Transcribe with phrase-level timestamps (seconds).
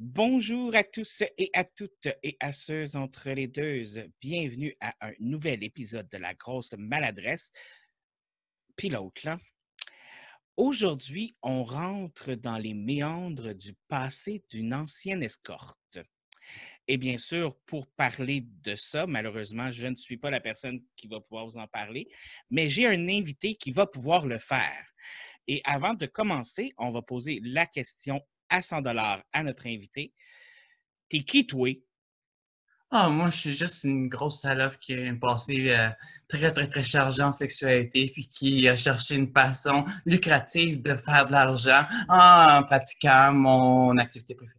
[0.00, 3.82] Bonjour à tous et à toutes et à ceux entre les deux.
[4.20, 7.50] Bienvenue à un nouvel épisode de La Grosse Maladresse.
[8.76, 9.38] Pilote, là.
[10.56, 15.98] Aujourd'hui, on rentre dans les méandres du passé d'une ancienne escorte.
[16.86, 21.08] Et bien sûr, pour parler de ça, malheureusement, je ne suis pas la personne qui
[21.08, 22.08] va pouvoir vous en parler,
[22.50, 24.86] mais j'ai un invité qui va pouvoir le faire.
[25.48, 30.12] Et avant de commencer, on va poser la question à 100 dollars à notre invité.
[31.08, 31.68] T'es qui, toi?
[32.90, 35.90] Ah, moi, je suis juste une grosse salope qui a un passé euh,
[36.26, 41.26] très, très, très chargé en sexualité, puis qui a cherché une façon lucrative de faire
[41.26, 44.58] de l'argent en pratiquant mon activité préférée.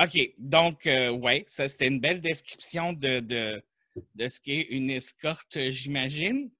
[0.00, 0.34] OK.
[0.38, 3.62] Donc, euh, ouais, ça, c'était une belle description de, de,
[4.14, 6.50] de ce qu'est une escorte, j'imagine.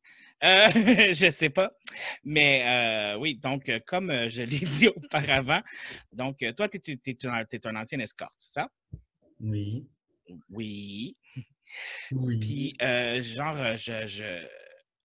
[0.44, 0.68] Euh,
[1.14, 1.72] je ne sais pas.
[2.22, 5.62] Mais euh, oui, donc, euh, comme je l'ai dit auparavant,
[6.12, 8.70] donc, toi, tu es, un ancien escorte, c'est ça?
[9.40, 9.86] Oui.
[10.50, 11.16] Oui.
[12.12, 12.38] Oui.
[12.38, 14.46] Puis, genre, je,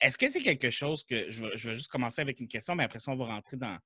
[0.01, 1.31] est-ce que c'est quelque chose que.
[1.31, 3.77] Je vais, juste commencer avec une question, mais après ça, on va rentrer dans,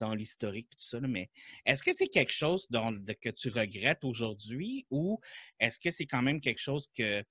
[0.00, 1.00] dans l'historique et tout ça.
[1.00, 1.30] mais
[1.66, 5.20] est-ce que c'est quelque chose dont, que tu regrettes aujourd'hui ou
[5.58, 7.22] est-ce que c'est quand même quelque chose que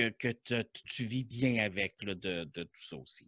[0.00, 3.26] que, tu vis bien avec de, tout ça aussi?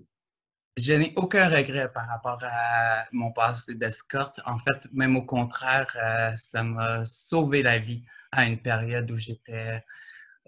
[0.76, 4.40] Je n'ai aucun regret par rapport à mon passé d'escorte.
[4.46, 9.16] En fait, même au contraire, euh, ça m'a sauvé la vie à une période où
[9.16, 9.82] j'étais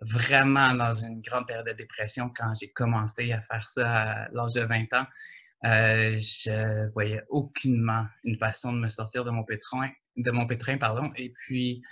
[0.00, 4.54] vraiment dans une grande période de dépression quand j'ai commencé à faire ça à l'âge
[4.54, 5.06] de 20 ans.
[5.64, 10.78] Euh, je voyais aucunement une façon de me sortir de mon pétrin, de mon pétrin,
[10.78, 11.12] pardon.
[11.16, 11.82] Et puis,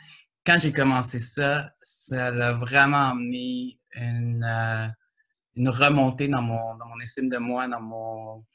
[0.48, 4.88] quand j'ai commencé ça, ça l'a vraiment amené une, euh,
[5.56, 8.46] une remontée dans mon, dans mon estime de moi, dans mon,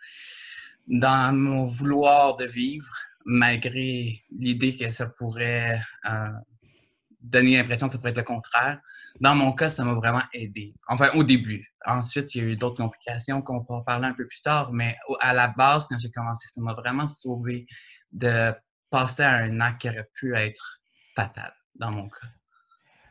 [0.88, 2.91] dans mon vouloir de vivre,
[3.25, 6.30] malgré l'idée que ça pourrait euh,
[7.22, 8.80] donner l'impression que ça pourrait être le contraire.
[9.19, 10.73] Dans mon cas, ça m'a vraiment aidé.
[10.88, 11.63] Enfin, au début.
[11.85, 14.97] Ensuite, il y a eu d'autres complications qu'on pourra parler un peu plus tard, mais
[15.19, 17.68] à la base, quand j'ai commencé, ça m'a vraiment sauvé
[18.12, 18.51] de
[18.89, 20.79] passer à un acte qui aurait pu être
[21.16, 21.53] fatal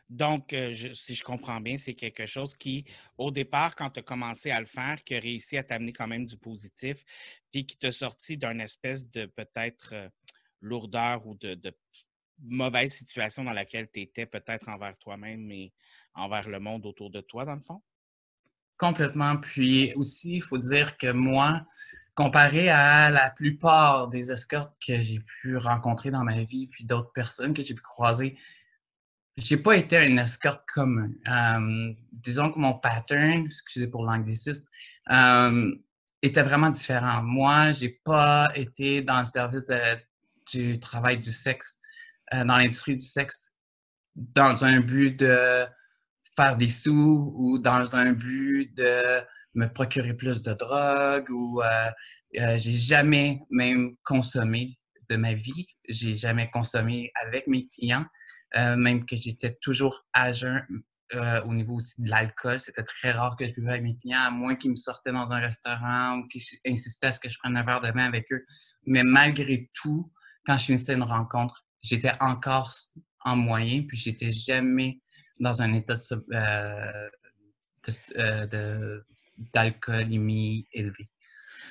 [0.09, 2.85] Donc, euh, si je comprends bien, c'est quelque chose qui,
[3.17, 6.07] au départ, quand tu as commencé à le faire, qui a réussi à t'amener quand
[6.07, 7.03] même du positif,
[7.51, 10.09] puis qui t'a sorti d'une espèce de peut-être euh,
[10.61, 11.59] lourdeur ou de,
[12.41, 15.73] mauvaise situation dans laquelle tu étais peut-être envers toi-même et
[16.15, 17.81] envers le monde autour de toi, dans le fond?
[18.83, 19.37] Complètement.
[19.37, 21.65] Puis aussi, il faut dire que moi,
[22.17, 27.13] comparé à la plupart des escortes que j'ai pu rencontrer dans ma vie, puis d'autres
[27.13, 28.37] personnes que j'ai pu croiser,
[29.37, 31.11] j'ai pas été un escorte commun.
[31.29, 34.67] Euh, disons que mon pattern, excusez pour l'anglicisme,
[35.13, 35.73] euh,
[36.21, 37.23] était vraiment différent.
[37.23, 39.67] Moi, j'ai pas été dans le service
[40.53, 41.79] du travail du sexe,
[42.35, 43.55] euh, dans l'industrie du sexe,
[44.17, 45.69] dans un but de
[46.37, 49.21] faire des sous ou dans un but de
[49.55, 51.61] me procurer plus de drogue ou
[52.33, 54.79] j'ai jamais même consommé
[55.11, 55.67] de ma vie.
[55.89, 58.07] J'ai jamais consommé avec mes clients.
[58.55, 60.63] Euh, même que j'étais toujours à jeun
[61.15, 62.61] euh, au niveau aussi de l'alcool.
[62.61, 65.33] C'était très rare que je buvais avec mes clients, à moins qu'ils me sortaient dans
[65.33, 68.31] un restaurant ou qu'ils insistaient à ce que je prenne un verre de vin avec
[68.31, 68.45] eux.
[68.87, 70.13] Mais malgré tout,
[70.45, 72.73] quand je finissais une rencontre, j'étais encore
[73.25, 75.01] en moyen, puis j'étais jamais
[75.43, 77.11] dans un état de,
[78.17, 79.01] euh,
[79.53, 81.11] d'alcoolémie élevé.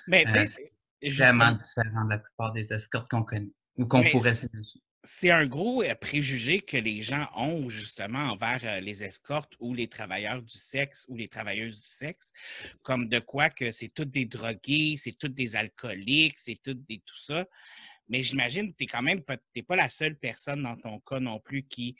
[0.07, 4.03] Mais tu sais, c'est vraiment différent de la plupart des escortes qu'on connaît ou qu'on
[4.03, 9.03] pourrait s'imaginer c'est un gros euh, préjugé que les gens ont justement envers euh, les
[9.03, 12.31] escortes ou les travailleurs du sexe ou les travailleuses du sexe,
[12.83, 17.01] comme de quoi que c'est toutes des drogués, c'est toutes des alcooliques, c'est toutes des
[17.05, 17.45] tout ça.
[18.09, 19.37] Mais j'imagine que tu n'es quand même pas,
[19.67, 21.95] pas la seule personne dans ton cas non plus qui,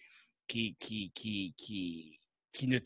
[0.52, 2.20] qui, qui, qui,
[2.52, 2.80] qui, ne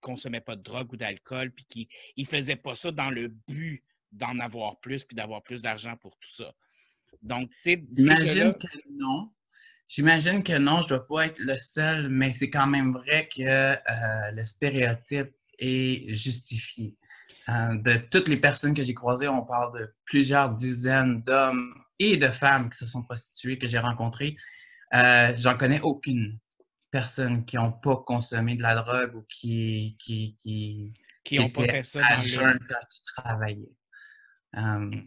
[0.00, 3.82] consommait pas de drogue ou d'alcool, puis qui ne faisait pas ça dans le but
[4.12, 6.52] d'en avoir plus, puis d'avoir plus d'argent pour tout ça.
[7.22, 7.84] Donc, tu sais.
[7.96, 9.32] Imagine que non.
[9.88, 13.28] J'imagine que non, je ne dois pas être le seul, mais c'est quand même vrai
[13.28, 16.96] que euh, le stéréotype est justifié.
[17.48, 22.16] Euh, de toutes les personnes que j'ai croisées, on parle de plusieurs dizaines d'hommes et
[22.16, 24.36] de femmes qui se sont prostituées que j'ai rencontrées.
[24.94, 26.38] Euh, j'en connais aucune
[26.92, 30.94] personne qui n'ont pas consommé de la drogue ou qui qui qui,
[31.24, 32.58] qui ont pas fait ça dans le...
[32.68, 33.76] quand ils travaillaient.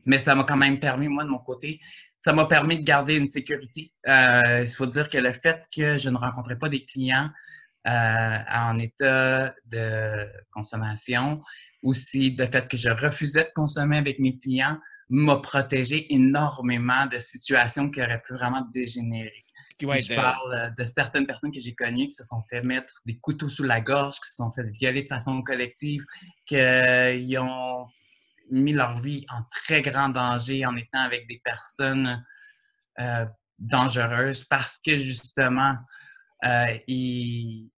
[0.05, 1.79] mais ça m'a quand même permis, moi, de mon côté,
[2.17, 3.93] ça m'a permis de garder une sécurité.
[4.07, 7.29] Euh, il faut dire que le fait que je ne rencontrais pas des clients
[7.87, 11.43] euh, en état de consommation,
[11.83, 14.79] aussi le fait que je refusais de consommer avec mes clients,
[15.09, 19.44] m'a protégé énormément de situations qui auraient pu vraiment dégénérer.
[19.79, 23.17] Je parle euh, de certaines personnes que j'ai connues qui se sont fait mettre des
[23.19, 26.03] couteaux sous la gorge, qui se sont fait violer de façon collective,
[26.45, 26.57] qui
[27.37, 27.87] ont
[28.51, 32.23] mis leur vie en très grand danger en étant avec des personnes
[32.99, 33.25] euh,
[33.57, 35.75] dangereuses parce que justement,
[36.43, 37.69] euh, ils,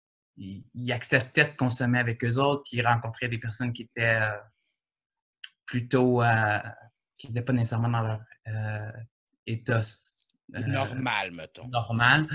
[0.91, 4.21] acceptaient de consommer avec eux autres, qu'ils rencontraient des personnes qui étaient
[5.65, 6.21] plutôt,
[7.17, 8.21] qui n'étaient pas nécessairement dans leur
[9.47, 9.83] état
[10.49, 11.69] normal, mettons.
[11.69, 12.27] Normal.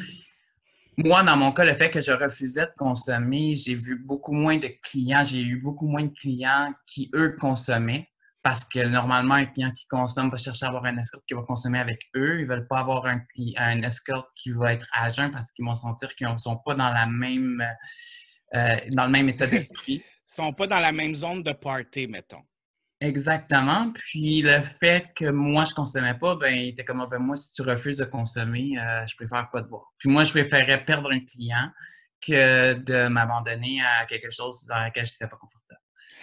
[0.98, 4.58] Moi, dans mon cas, le fait que je refusais de consommer, j'ai vu beaucoup moins
[4.58, 8.08] de clients, j'ai eu beaucoup moins de clients qui, eux, consommaient.
[8.44, 11.44] Parce que normalement, un client qui consomme va chercher à avoir un escorte qui va
[11.44, 12.40] consommer avec eux.
[12.40, 13.22] Ils ne veulent pas avoir un,
[13.58, 16.74] un escorte qui va être à jeun parce qu'ils vont sentir qu'ils ne sont pas
[16.74, 17.64] dans la même
[18.54, 20.04] euh, dans le même état d'esprit.
[20.38, 22.44] Ils ne sont pas dans la même zone de party, mettons.
[23.02, 23.92] Exactement.
[23.94, 27.36] Puis le fait que moi, je consommais pas, ben, il était comme, ah, ben, moi,
[27.36, 29.92] si tu refuses de consommer, euh, je préfère pas te voir.
[29.98, 31.72] Puis moi, je préférais perdre un client
[32.22, 35.82] que de m'abandonner à quelque chose dans lequel je n'étais pas confortable.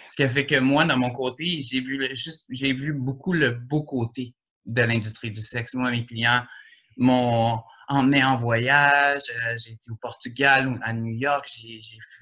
[0.09, 3.33] Ce qui a fait que moi, de mon côté, j'ai vu juste, j'ai vu beaucoup
[3.33, 5.75] le beau côté de l'industrie du sexe.
[5.75, 6.45] Moi, mes clients
[6.97, 9.23] m'ont emmené en voyage.
[9.31, 11.51] Euh, j'ai été au Portugal, à New York.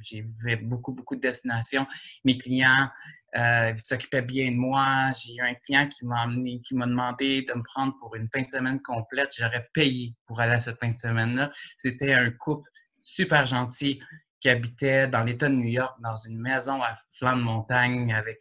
[0.03, 1.87] J'ai fait beaucoup, beaucoup de destinations.
[2.25, 2.89] Mes clients
[3.37, 5.13] euh, s'occupaient bien de moi.
[5.21, 6.27] J'ai eu un client qui m'a
[6.65, 9.31] qui m'a demandé de me prendre pour une fin de semaine complète.
[9.37, 11.51] J'aurais payé pour aller à cette fin de semaine-là.
[11.77, 12.69] C'était un couple
[13.03, 14.01] super gentil
[14.41, 18.39] qui habitait dans l'État de New York, dans une maison à flanc de montagne avec.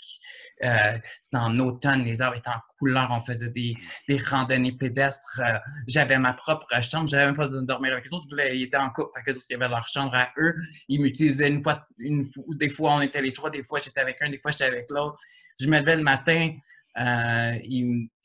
[0.64, 3.76] Euh, c'était en automne, les arbres étaient en couleur, on faisait des,
[4.08, 5.40] des randonnées pédestres.
[5.40, 5.58] Euh,
[5.88, 8.28] j'avais ma propre chambre, j'avais même pas besoin de dormir avec eux autres.
[8.54, 10.56] Ils étaient en couple, fait que ils avaient leur chambre à eux.
[10.90, 12.24] Ils m'utilisaient une fois, une
[12.56, 14.88] des fois on était les trois, des fois j'étais avec un, des fois j'étais avec
[14.90, 15.18] l'autre.
[15.60, 16.52] Je me levais le matin,
[16.98, 17.58] euh,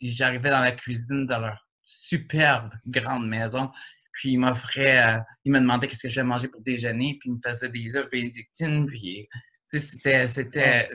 [0.02, 3.70] j'arrivais dans la cuisine de leur superbe grande maison.
[4.12, 7.35] Puis il m'offrait, euh, il me demandait qu'est-ce que j'allais manger pour déjeuner, puis il
[7.35, 9.29] me faisait des œufs bénédictines, puis
[9.79, 10.91] c'était, c'était,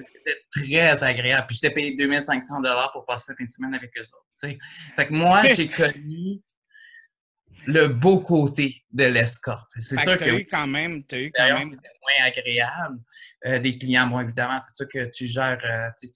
[0.52, 1.48] très agréable.
[1.48, 2.56] Puis j'étais payé 2500
[2.92, 4.58] pour passer cette semaine avec eux autres.
[4.96, 6.42] Fait que moi, j'ai connu
[7.68, 9.72] le beau côté de l'escorte.
[9.80, 10.24] C'est sûr que.
[10.24, 11.04] Tu as eu quand même.
[11.12, 11.70] As eu quand même...
[11.70, 13.00] moins agréable.
[13.46, 15.60] Euh, des clients, bon, évidemment, c'est sûr que tu gères.
[15.64, 16.08] Euh,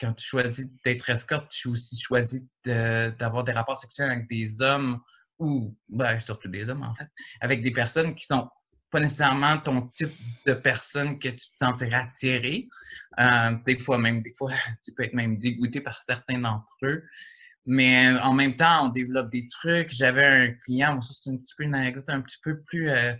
[0.00, 5.00] quand tu choisis d'être escorte, tu aussi choisis d'avoir des rapports sexuels avec des hommes
[5.38, 7.08] ou ben, surtout des hommes en fait,
[7.40, 8.48] avec des personnes qui sont
[8.90, 10.12] pas nécessairement ton type
[10.46, 12.68] de personne que tu te sentirais attiré.
[13.18, 14.52] Euh, des fois même, des fois,
[14.84, 17.04] tu peux être même dégoûté par certains d'entre eux.
[17.66, 19.90] Mais en même temps, on développe des trucs.
[19.90, 23.12] J'avais un client, ça c'est un petit peu une anecdote un petit peu plus euh,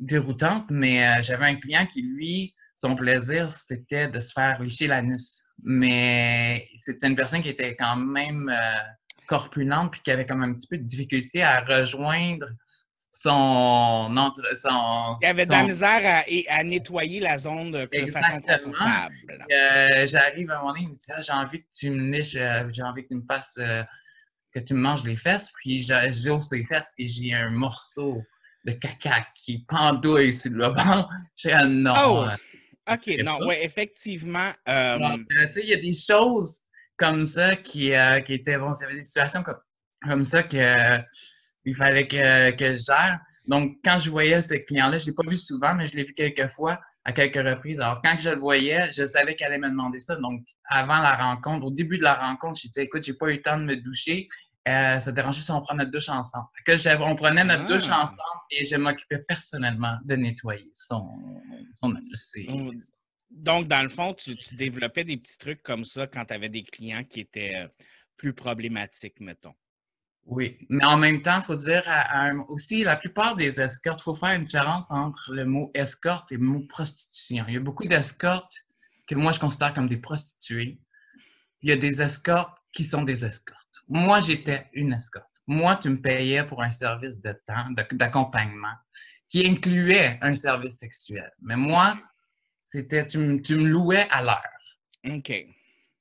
[0.00, 4.88] déroutante, mais euh, j'avais un client qui, lui, son plaisir, c'était de se faire licher
[4.88, 5.44] l'anus.
[5.62, 8.52] Mais c'était une personne qui était quand même
[9.26, 12.46] corpulente puis qui avait comme un petit peu de difficulté à rejoindre
[13.14, 13.30] son
[14.16, 15.16] entre son.
[15.22, 19.14] Il avait de la misère à, nettoyer la zone de, façon confortable.
[19.52, 22.10] Euh, j'arrive à un moment donné, il me dit ah, j'ai envie que tu me
[22.10, 23.84] niches, euh, j'ai envie que tu me fasses euh,
[24.52, 25.52] que tu me manges les fesses.
[25.60, 28.20] Puis j'ouvre ses fesses et j'ai un morceau
[28.64, 31.06] de caca qui pendouille sur le banc.
[31.36, 31.92] J'ai un non.
[31.96, 32.26] Oh!
[32.90, 34.50] OK, non, oui, effectivement.
[34.66, 34.72] tu
[35.52, 36.63] sais, il y a des choses
[36.96, 39.58] comme ça qui, euh, qui étaient, bon, il y avait des situations comme,
[40.02, 40.98] comme ça que euh,
[41.64, 43.20] il fallait que, que, je gère.
[43.46, 46.04] Donc, quand je voyais ce client-là, je ne l'ai pas vu souvent, mais je l'ai
[46.04, 47.80] vu quelques fois, à quelques reprises.
[47.80, 50.16] Alors, quand je le voyais, je savais qu'elle allait me demander ça.
[50.16, 53.34] Donc, avant la rencontre, au début de la rencontre, je disais, écoute, j'ai pas eu
[53.34, 54.28] le temps de me doucher.
[54.66, 56.46] Euh, ça dérangeait si on prenait notre douche ensemble.
[56.64, 58.02] Que on prenait notre douche ah!
[58.02, 61.06] ensemble et je m'occupais personnellement de nettoyer son,
[61.74, 61.94] son
[63.30, 66.62] donc, dans le fond, tu, développais des petits trucs comme ça quand tu avais des
[66.62, 67.68] clients qui étaient euh,
[68.16, 69.54] plus problématiques, mettons.
[70.26, 71.82] Oui, mais en même temps, il faut dire
[72.48, 76.36] aussi, la plupart des escortes, il faut faire une différence entre le mot escorte et
[76.36, 77.44] le mot prostitution.
[77.48, 78.64] Il y a beaucoup d'escortes
[79.06, 80.80] que moi, je considère comme des prostituées.
[81.60, 83.82] Il y a des escortes qui sont des escortes.
[83.86, 85.28] Moi, j'étais une escorte.
[85.46, 88.72] Moi, tu me payais pour un service de temps, d'accompagnement,
[89.28, 91.30] qui incluait un service sexuel.
[91.42, 91.98] Mais moi,
[92.74, 95.16] c'était, tu, me louais à l'heure.
[95.16, 95.32] OK.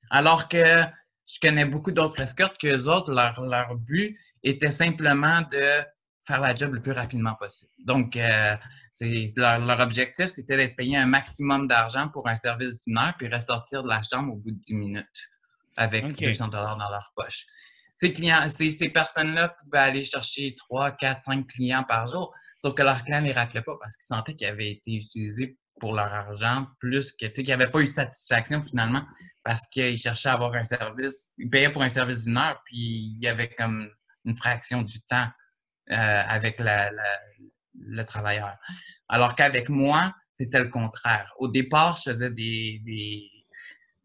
[0.10, 0.84] Alors que
[1.32, 5.84] je connais beaucoup d'autres escortes que les autres, leur, but était simplement de
[6.26, 7.72] faire la job le plus rapidement possible.
[7.86, 8.56] Donc, euh,
[8.92, 13.28] c'est, leur, objectif, c'était d'être payé un maximum d'argent pour un service d'une heure, puis
[13.28, 15.30] ressortir de la chambre au bout de 10 minutes
[15.78, 17.46] avec 200 dollars dans leur poche.
[17.94, 22.74] Ces, clients, ces, ces personnes-là pouvaient aller chercher 3, 4, 5 clients par jour, sauf
[22.74, 25.94] que leur client ne les rappelait pas parce qu'ils sentaient qu'ils avaient été utilisés pour
[25.94, 29.04] leur argent, plus que, tu sais, qu'ils n'avaient pas eu de satisfaction finalement
[29.44, 31.32] parce qu'ils cherchaient à avoir un service.
[31.38, 33.90] Ils payaient pour un service d'une heure, puis il y avait comme
[34.26, 35.28] une fraction du temps
[35.90, 38.56] avec le travailleur.
[39.10, 41.32] Alors qu'avec moi, c'était le contraire.
[41.38, 42.82] Au départ, je faisais des,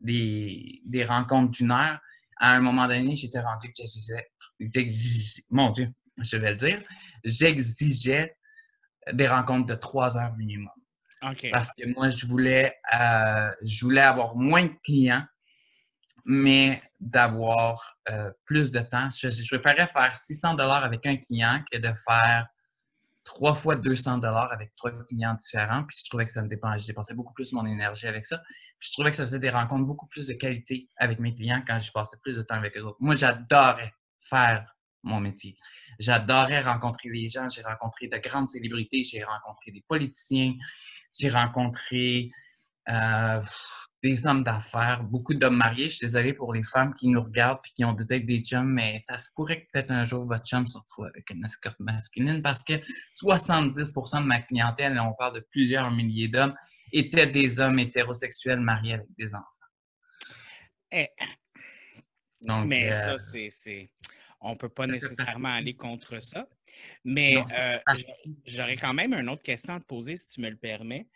[0.00, 1.98] des, des, rencontres d'une heure.
[2.36, 4.28] À un moment donné, j'étais rendu que j'exigeais,
[5.50, 6.82] mon Dieu, je vais le dire,
[7.24, 8.36] j'exigeais
[9.12, 10.70] des rencontres de trois heures minimum.
[11.52, 15.24] Parce que moi, je voulais, euh, je voulais avoir moins de clients,
[16.24, 19.08] mais d'avoir euh, plus de temps.
[19.16, 22.46] Je, préférais faire 600 dollars avec un client que de faire
[23.24, 25.84] trois fois 200 dollars avec trois clients différents.
[25.84, 28.38] Puis je trouvais que ça me dépensait, je dépensais beaucoup plus mon énergie avec ça.
[28.78, 31.62] Puis je trouvais que ça faisait des rencontres beaucoup plus de qualité avec mes clients
[31.66, 32.98] quand je passais plus de temps avec eux autres.
[33.00, 35.56] Moi, j'adorais faire mon métier.
[35.98, 37.48] J'adorais rencontrer les gens.
[37.48, 39.04] J'ai rencontré de grandes célébrités.
[39.04, 40.54] J'ai rencontré des politiciens.
[41.16, 42.30] J'ai rencontré
[42.88, 43.40] euh,
[44.02, 45.90] des hommes d'affaires, beaucoup d'hommes mariés.
[45.90, 48.72] Je suis désolée pour les femmes qui nous regardent et qui ont peut-être des chums,
[48.72, 51.80] mais ça se pourrait que peut-être un jour votre chum se retrouve avec une escorte
[51.80, 52.74] masculine parce que
[53.20, 56.54] 70% de ma clientèle, et on parle de plusieurs milliers d'hommes,
[56.92, 59.44] étaient des hommes hétérosexuels mariés avec des enfants.
[60.92, 61.08] Eh.
[62.66, 63.90] mais euh, ça, c'est.
[64.40, 66.46] On ne peut pas nécessairement aller contre ça.
[67.04, 67.78] Mais euh,
[68.44, 71.08] j'aurais quand même une autre question à te poser, si tu me le permets.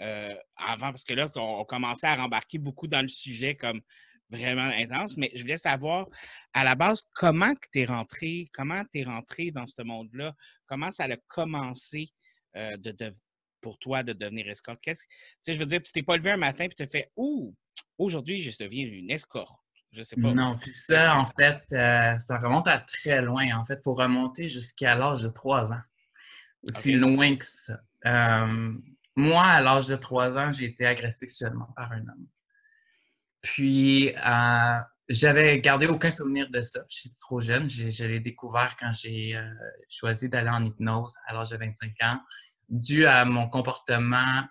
[0.00, 3.82] Euh, avant, parce que là, on, commençait à rembarquer beaucoup dans le sujet comme
[4.30, 6.06] vraiment intense, mais je voulais savoir,
[6.54, 10.34] à la base, comment tu es rentré, comment tu es rentré dans ce monde-là,
[10.66, 12.08] comment ça a commencé
[12.56, 12.94] euh, de,
[13.60, 14.80] pour toi de devenir escorte?
[14.82, 14.94] Tu
[15.42, 17.54] sais, je veux dire, tu t'es pas levé un matin et tu te fait Ouh,
[17.98, 19.59] aujourd'hui, je deviens une escorte.
[19.92, 20.32] Je sais pas.
[20.32, 23.44] Non, puis ça, en fait, euh, ça remonte à très loin.
[23.56, 25.82] En fait, il faut remonter jusqu'à l'âge de trois ans.
[26.62, 27.80] Aussi loin que ça.
[29.16, 32.26] Moi, à l'âge de 3 ans, j'ai été agressé sexuellement par un homme.
[33.42, 34.78] Puis, euh,
[35.08, 36.80] j'avais gardé aucun souvenir de ça.
[36.88, 37.68] J'étais trop jeune.
[37.68, 39.50] Je l'ai découvert quand j'ai euh,
[39.88, 42.20] choisi d'aller en hypnose à l'âge de 25 ans,
[42.68, 44.44] dû à mon comportement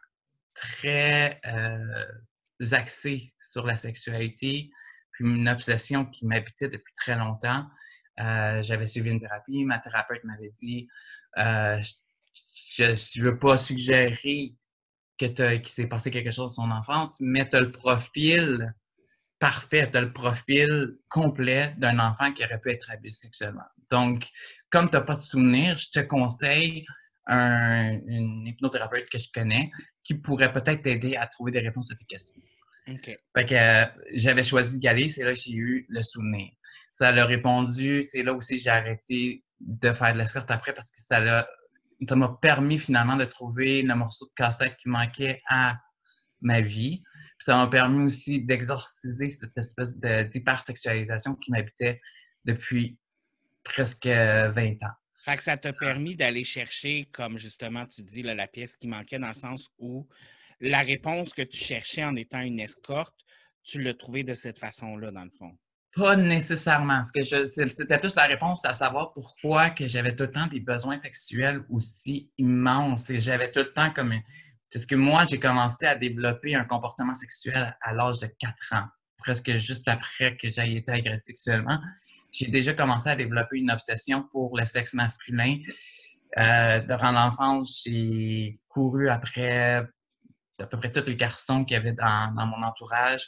[0.53, 2.05] très euh,
[2.73, 4.69] axé sur la sexualité,
[5.19, 7.65] une obsession qui m'habitait depuis très longtemps.
[8.17, 9.63] J'avais suivi une thérapie.
[9.65, 10.87] Ma thérapeute m'avait dit
[11.35, 14.55] je ne veux pas suggérer
[15.17, 18.73] qu'il s'est passé quelque chose dans son enfance, mais tu as le profil
[19.37, 23.63] parfait, tu as le profil complet d'un enfant qui aurait pu être abusé sexuellement.
[23.89, 24.27] Donc,
[24.69, 26.85] comme tu n'as pas de souvenir, je te conseille
[27.27, 29.71] un, une hypnothérapeute que je connais
[30.03, 32.41] qui pourrait peut-être t'aider à trouver des réponses à tes questions.
[32.87, 36.51] Fait que euh, j'avais choisi d'y aller, c'est là que j'ai eu le souvenir.
[36.91, 40.91] Ça l'a répondu, c'est là aussi que j'ai arrêté de faire de l'escorte après parce
[40.91, 41.47] que ça l'a
[42.07, 45.77] ça m'a permis finalement de trouver le morceau de cassette qui manquait à
[46.41, 47.03] ma vie.
[47.39, 51.99] ça m'a permis aussi d'exorciser cette espèce d'hypersexualisation qui m'habitait
[52.45, 52.97] depuis
[53.63, 54.95] presque 20 ans.
[55.23, 59.19] Fait que ça t'a permis d'aller chercher, comme justement tu dis, la pièce qui manquait
[59.19, 60.07] dans le sens où
[60.61, 63.15] la réponse que tu cherchais en étant une escorte,
[63.63, 65.57] tu l'as trouvée de cette façon-là, dans le fond?
[65.95, 67.01] Pas nécessairement.
[67.03, 71.63] C'était plus la réponse à savoir pourquoi que j'avais tout le temps des besoins sexuels
[71.69, 73.09] aussi immenses.
[73.09, 74.13] Et j'avais tout le temps comme...
[74.71, 78.85] Parce que moi, j'ai commencé à développer un comportement sexuel à l'âge de 4 ans,
[79.17, 81.79] presque juste après que j'ai été agressé sexuellement.
[82.31, 85.57] J'ai déjà commencé à développer une obsession pour le sexe masculin.
[86.37, 89.87] Euh, durant l'enfance, j'ai couru après
[90.61, 93.27] à peu près tous les garçons qu'il y avait dans, dans mon entourage.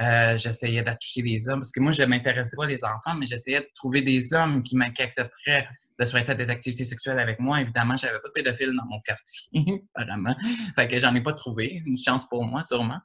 [0.00, 3.26] Euh, j'essayais d'attacher des hommes parce que moi, je ne m'intéressais pas les enfants, mais
[3.26, 7.60] j'essayais de trouver des hommes qui, accepteraient de souhaiter des activités sexuelles avec moi.
[7.60, 9.50] Évidemment, je n'avais pas de pédophile dans mon quartier,
[9.94, 10.34] apparemment.
[10.74, 11.82] Fait que j'en ai pas trouvé.
[11.84, 13.00] Une chance pour moi, sûrement.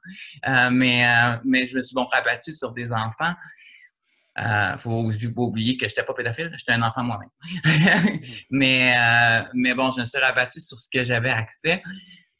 [0.46, 3.34] Euh, mais, euh, mais je me suis bon rabattu sur des enfants.
[4.40, 7.28] Il ne faut pas oublier que je n'étais pas pédophile, j'étais un enfant moi-même.
[8.50, 8.94] mais,
[9.52, 11.82] mais bon, je me suis rabattu sur ce que j'avais accès.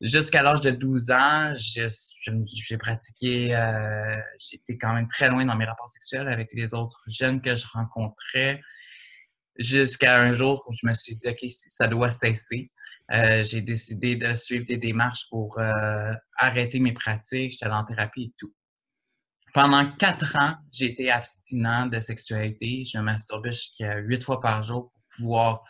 [0.00, 5.64] Jusqu'à l'âge de 12 ans, j'ai pratiqué, euh, j'étais quand même très loin dans mes
[5.64, 8.60] rapports sexuels avec les autres jeunes que je rencontrais.
[9.58, 12.70] Jusqu'à un jour où je me suis dit, OK, ça doit cesser.
[13.10, 17.52] Euh, j'ai décidé de suivre des démarches pour euh, arrêter mes pratiques.
[17.52, 18.54] J'étais en thérapie et tout.
[19.52, 22.84] Pendant quatre ans, j'ai été abstinent de sexualité.
[22.84, 25.64] Je masturbais jusqu'à huit fois par jour pour pouvoir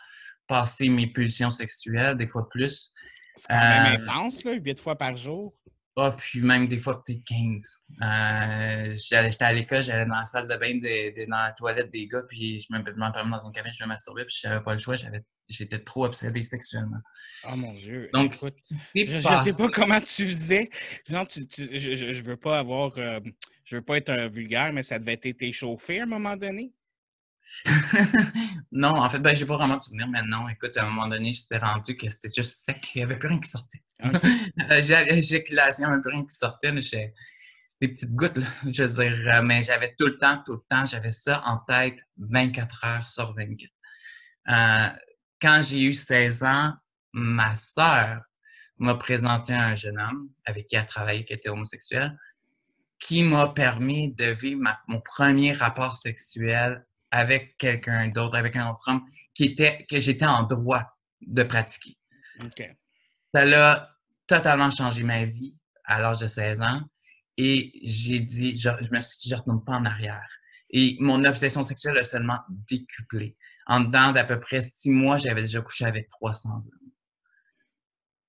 [0.47, 2.91] passer mes pulsions sexuelles, des fois plus.
[3.39, 5.53] C'est quand même euh, intense, là, 8 fois par jour.
[6.01, 7.81] Ah, puis même des fois peut-être 15.
[8.01, 10.79] Euh, j'étais à l'école, j'allais dans la salle de bain,
[11.27, 14.37] dans la toilette des gars, puis je m'enfermais dans une cabine, je me masturbais, puis
[14.41, 14.95] je n'avais pas le choix,
[15.49, 16.99] j'étais trop obsédé sexuellement.
[17.49, 18.09] Oh mon Dieu.
[18.13, 18.53] Donc, Écoute,
[18.95, 20.69] je ne sais pas comment tu faisais.
[21.09, 22.97] Non, tu, je, ne veux pas avoir.
[22.97, 23.19] Euh,
[23.65, 26.71] je veux pas être un vulgaire, mais ça devait être échauffé à un moment donné.
[28.71, 31.07] non, en fait, ben, j'ai pas vraiment de souvenir, mais non, écoute, à un moment
[31.07, 33.83] donné, j'étais rendu que c'était juste sec, il n'y avait plus rien qui sortait.
[34.83, 37.13] J'ai l'éjaculation, il n'y avait plus rien qui sortait, j'ai
[37.81, 40.63] des petites gouttes, là, je veux dire, euh, mais j'avais tout le temps, tout le
[40.69, 43.69] temps, j'avais ça en tête 24 heures sur 24.
[44.49, 44.87] Euh,
[45.41, 46.73] quand j'ai eu 16 ans,
[47.13, 48.21] ma sœur
[48.77, 52.17] m'a présenté un jeune homme avec qui elle travaillait, qui était homosexuel,
[52.99, 58.83] qui m'a permis de vivre mon premier rapport sexuel avec quelqu'un d'autre, avec un autre
[58.87, 60.83] homme, qui était, que j'étais en droit
[61.21, 61.97] de pratiquer.
[63.33, 63.89] Ça a
[64.27, 66.81] totalement changé ma vie à l'âge de 16 ans.
[67.37, 70.27] Et j'ai dit, je, me suis dit, je ne retourne pas en arrière.
[70.71, 73.35] Et mon obsession sexuelle a seulement décuplé.
[73.65, 76.91] En dedans d'à peu près six mois, j'avais déjà couché avec 300 hommes.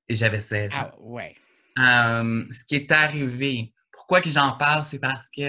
[0.08, 0.90] Et j'avais 16 ans.
[0.92, 1.34] Ah, ouais.
[1.78, 5.42] Euh, ce qui est arrivé, pourquoi que j'en parle, c'est parce que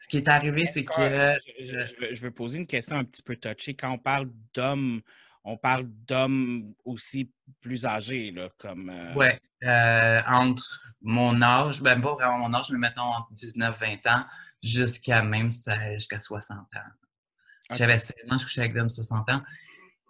[0.00, 1.36] ce qui est arrivé, c'est que.
[1.60, 3.74] Je, veux poser une question un petit peu touchée.
[3.74, 5.02] Quand on parle d'hommes,
[5.44, 7.30] on parle d'hommes aussi
[7.60, 8.88] plus âgés, là, comme.
[8.88, 9.28] Euh, oui,
[9.62, 14.24] euh, entre mon âge, ben pas vraiment mon âge, mais mettons entre 19-20 ans,
[14.62, 15.52] jusqu'à même
[15.92, 17.76] jusqu'à 60 ans.
[17.76, 19.42] J'avais 16 ans, je couchais avec d'hommes de 60 ans.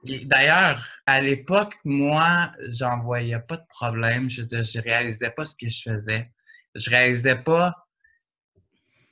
[0.04, 4.30] D'ailleurs, à l'époque, moi, j'en voyais pas de problème.
[4.30, 6.30] Je ne réalisais pas ce que je faisais.
[6.76, 7.74] Je réalisais pas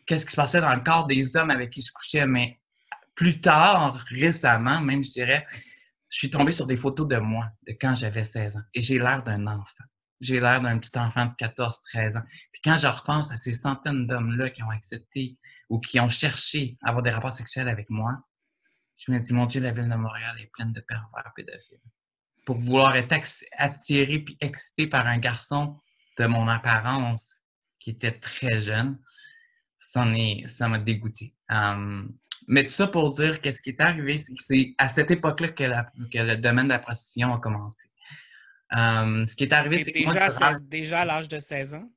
[0.09, 2.27] qu'est-ce qui se passait dans le corps des hommes avec qui je couchais.
[2.27, 2.59] Mais
[3.15, 5.47] plus tard, récemment, même, je dirais,
[6.09, 8.62] je suis tombé sur des photos de moi, de quand j'avais 16 ans.
[8.75, 9.85] Et j'ai l'air d'un enfant.
[10.21, 12.23] J'ai l'air d'un petit enfant de 14-13 ans.
[12.53, 15.37] Puis quand je repense à ces centaines d'hommes-là qui ont accepté
[15.69, 18.19] ou qui ont cherché à avoir des rapports sexuels avec moi,
[18.97, 21.79] je me dis, mon Dieu, la ville de Montréal est pleine de pervers pédophiles.
[22.47, 23.15] Pour vouloir être
[23.59, 25.79] attiré puis excité par un garçon
[26.19, 27.43] de mon apparence
[27.79, 28.99] qui était très jeune,
[29.79, 31.35] ça m'a dégoûté.
[31.51, 32.13] Hum,
[32.47, 35.11] mais tout ça pour dire que ce qui est arrivé, c'est que c'est à cette
[35.11, 37.89] époque-là que, le domaine de la prostitution a commencé.
[38.71, 39.99] Hum, ce qui est arrivé, c'est que.
[39.99, 41.91] Déjà, déjà à l'âge de 16 ans?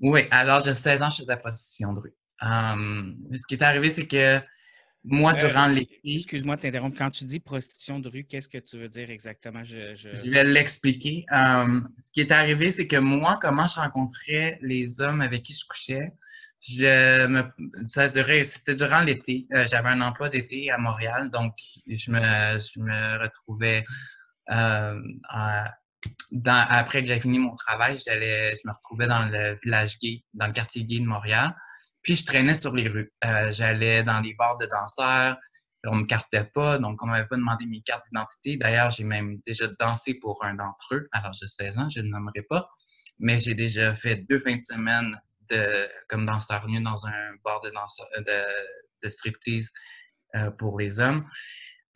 [0.00, 2.14] Oui, à l'âge de 16 ans, je faisais de la prostitution de rue.
[2.40, 4.40] Hum, ce qui est arrivé, c'est que
[5.04, 6.00] moi, euh, durant l'été.
[6.02, 6.96] Excuse-moi de t'interrompre.
[6.96, 9.62] Quand tu dis prostitution de rue, qu'est-ce que tu veux dire exactement?
[9.62, 11.26] Je, vais l'expliquer.
[11.30, 15.64] ce qui est arrivé, c'est que moi, comment je rencontrais les hommes avec qui je
[15.66, 16.12] couchais,
[18.44, 19.46] c'était durant l'été.
[19.52, 21.54] Euh, j'avais un emploi d'été à Montréal, donc
[21.86, 22.20] je me,
[22.58, 23.84] je me retrouvais
[24.50, 25.00] euh,
[26.46, 30.46] après que j'avais fini mon travail, j'allais, je me retrouvais dans le village gay, dans
[30.46, 31.54] le quartier gay de Montréal.
[32.02, 33.12] Puis je traînais sur les rues.
[33.24, 35.38] Euh, j'allais dans les bars de danseurs.
[35.86, 38.56] On ne me cartait pas, donc on m'avait pas demandé mes cartes d'identité.
[38.56, 42.08] D'ailleurs, j'ai même déjà dansé pour un d'entre eux l'âge de 16 ans, je ne
[42.08, 42.70] nommerai pas.
[43.18, 45.20] Mais j'ai déjà fait deux fins de semaine
[45.50, 48.44] de, comme danseur nu dans un bar de, danseur, de,
[49.02, 49.72] de striptease
[50.34, 51.26] euh, pour les hommes.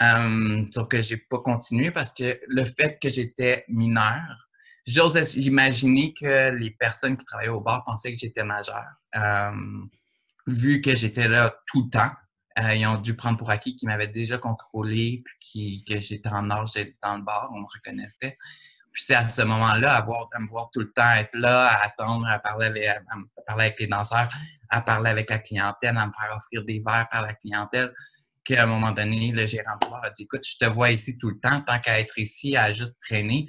[0.00, 4.48] Euh, sauf que j'ai pas continué parce que le fait que j'étais mineur,
[4.86, 8.84] j'ose imaginer que les personnes qui travaillaient au bar pensaient que j'étais majeur.
[9.16, 9.52] Euh,
[10.46, 12.12] vu que j'étais là tout le temps,
[12.60, 16.50] euh, ils ont dû prendre pour acquis qu'ils m'avaient déjà contrôlé, puis que j'étais en
[16.50, 18.38] âge d'être dans le bar, on me reconnaissait.
[18.92, 21.86] Puis c'est à ce moment-là, à, à, me voir tout le temps être là, à
[21.86, 22.96] attendre, à parler, avec, à,
[23.46, 24.28] parler avec les danseurs,
[24.70, 27.92] à parler avec la clientèle, à me faire offrir des verres par la clientèle,
[28.44, 31.18] qu'à un moment donné, le gérant de bar a dit Écoute, je te vois ici
[31.18, 33.46] tout le temps, tant qu'à être ici, à juste traîner,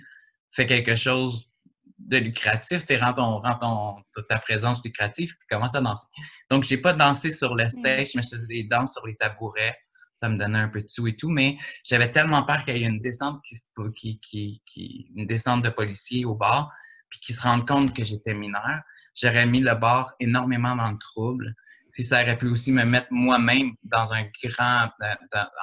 [0.51, 1.49] fais quelque chose
[1.97, 6.07] de lucratif, tu rends, ton, rend ta présence lucrative, puis commence à danser.
[6.49, 9.77] Donc, j'ai pas dansé sur le stage, mais je faisais des danses sur les tabourets.
[10.19, 12.83] Ça me donnait un peu de sous et tout, mais j'avais tellement peur qu'il y
[12.83, 16.71] ait une descente qui, une descente de policiers au bar,
[17.09, 18.81] puis qu'ils se rendent compte que j'étais mineur.
[19.15, 21.55] J'aurais mis le bar énormément dans le trouble.
[21.93, 24.89] Puis ça aurait pu aussi me mettre moi-même dans un grand,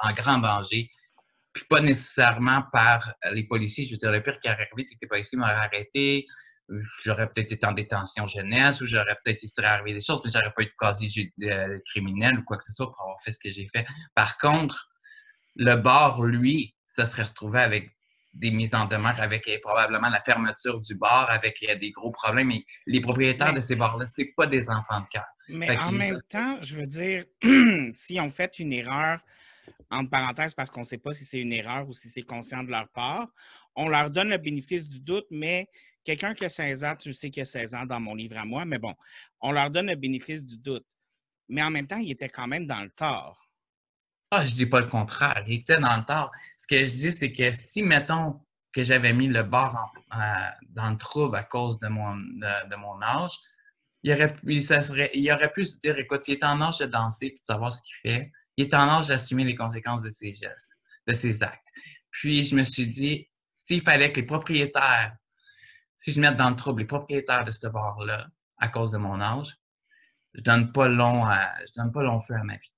[0.03, 0.89] en grand danger
[1.57, 3.85] puis pas nécessairement par les policiers.
[3.85, 6.25] Je veux dire, le pire qui est arrivé, c'est que les policiers m'auraient arrêté.
[7.05, 10.31] J'aurais peut-être été en détention jeunesse ou j'aurais peut-être, il serait arrivé des choses, mais
[10.31, 13.31] j'aurais pas eu de casier euh, criminel ou quoi que ce soit pour avoir fait
[13.31, 13.85] ce que j'ai fait.
[14.13, 14.89] Par contre,
[15.55, 17.91] le bar, lui, ça serait retrouvé avec
[18.33, 22.51] des mises en demeure, avec euh, probablement la fermeture du bar, avec des gros problèmes.
[22.51, 25.25] Et les propriétaires de ces bars-là, c'est pas des enfants de cœur.
[25.49, 27.25] Mais en même temps, je veux dire,
[27.93, 29.19] si on fait une erreur,
[29.89, 32.63] entre parenthèses, parce qu'on ne sait pas si c'est une erreur ou si c'est conscient
[32.63, 33.27] de leur part.
[33.75, 35.67] On leur donne le bénéfice du doute, mais
[36.07, 38.45] quelqu'un qui a 16 ans, tu sais qu'il a 16 ans dans mon livre à
[38.45, 38.93] moi, mais bon,
[39.41, 40.85] on leur donne le bénéfice du doute.
[41.49, 43.49] Mais en même temps, il était quand même dans le tort.
[44.31, 45.43] Ah, je dis pas le contraire.
[45.47, 46.31] Il était dans le tort.
[46.57, 48.41] Ce que je dis, c'est que si, mettons,
[48.73, 49.93] que j'avais mis le bar
[50.69, 53.37] dans le trouble à cause de mon, de, mon âge,
[54.03, 57.27] il aurait, il, il aurait pu se dire, écoute, il est en âge de danser
[57.27, 60.33] et de savoir ce qu'il fait il est en âge d'assumer les conséquences de ses
[60.33, 61.67] gestes, de ses actes.
[62.09, 65.15] Puis je me suis dit, s'il fallait que les propriétaires,
[65.97, 69.19] si je mette dans le trouble les propriétaires de ce bar-là à cause de mon
[69.19, 69.57] âge,
[70.33, 72.73] je donne pas long je donne pas long feu à ma vie.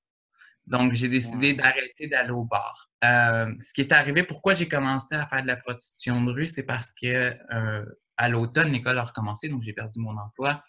[0.70, 2.90] Donc, j'ai décidé d'arrêter d'aller au bar.
[3.04, 6.48] Euh, ce qui est arrivé, pourquoi j'ai commencé à faire de la prostitution de rue,
[6.48, 7.84] c'est parce que euh,
[8.18, 10.64] à l'automne, l'école a recommencé, donc j'ai perdu mon emploi.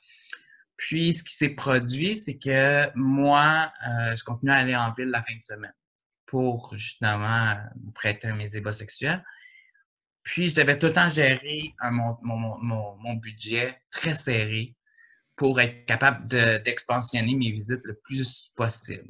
[0.79, 5.09] Puis, ce qui s'est produit, c'est que moi, euh, je continue à aller en ville
[5.09, 5.75] la fin de semaine
[6.25, 9.23] pour justement me prêter à mes ébats sexuels.
[10.23, 14.77] Puis, je devais tout le temps gérer mon, mon, budget très serré
[15.37, 16.27] pour être capable
[16.63, 19.09] d'expansionner mes visites le plus possible.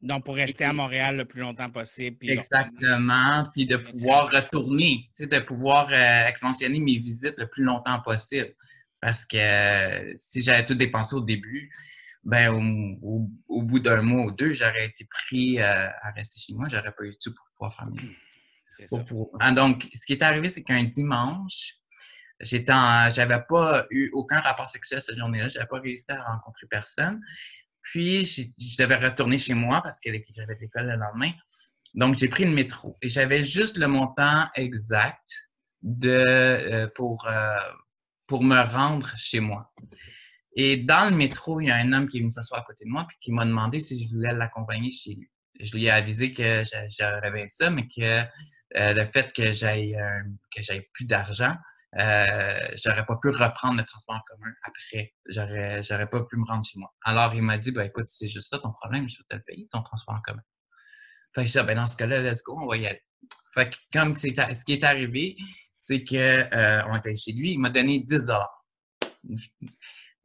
[0.00, 2.18] Donc, pour rester à Montréal le plus longtemps possible.
[2.30, 3.46] Exactement.
[3.52, 8.54] Puis de pouvoir retourner, de pouvoir euh, expansionner mes visites le plus longtemps possible.
[9.00, 11.70] Parce que euh, si j'avais tout dépensé au début,
[12.22, 16.68] ben au, bout d'un mois ou deux, j'aurais été pris euh, à rester chez moi.
[16.68, 18.20] J'aurais pas eu tout pour pouvoir faire mes visites.
[18.76, 19.04] C'est ça.
[19.40, 21.76] Ah, donc, ce qui est arrivé, c'est qu'un dimanche,
[22.40, 22.72] j'étais
[23.10, 25.48] j'avais pas eu aucun rapport sexuel cette journée-là.
[25.48, 27.20] J'avais pas réussi à rencontrer personne.
[27.82, 31.30] Puis, je devais retourner chez moi parce que j'avais l'école le lendemain.
[31.94, 35.48] Donc, j'ai pris le métro et j'avais juste le montant exact
[35.82, 37.56] de, euh, pour, euh,
[38.26, 39.72] pour me rendre chez moi.
[40.56, 42.84] Et dans le métro, il y a un homme qui est venu s'asseoir à côté
[42.84, 45.30] de moi et qui m'a demandé si je voulais l'accompagner chez lui.
[45.60, 48.22] Je lui ai avisé que j'avais ça, mais que
[48.74, 49.96] euh, le fait que j'aille
[50.54, 51.54] que j'aille plus d'argent,
[51.98, 55.14] euh, j'aurais pas pu reprendre le transport en commun après.
[55.28, 56.92] J'aurais, j'aurais pas pu me rendre chez moi.
[57.02, 59.42] Alors, il m'a dit, ben, écoute, c'est juste ça ton problème, je vais te le
[59.42, 60.42] payer, ton transport en commun.
[61.34, 63.02] Fait que je dit, ben, dans ce cas-là, let's go, on va y aller.
[63.54, 65.36] Fait que, comme c'est, ce qui est arrivé,
[65.74, 68.30] c'est qu'on euh, était chez lui, il m'a donné 10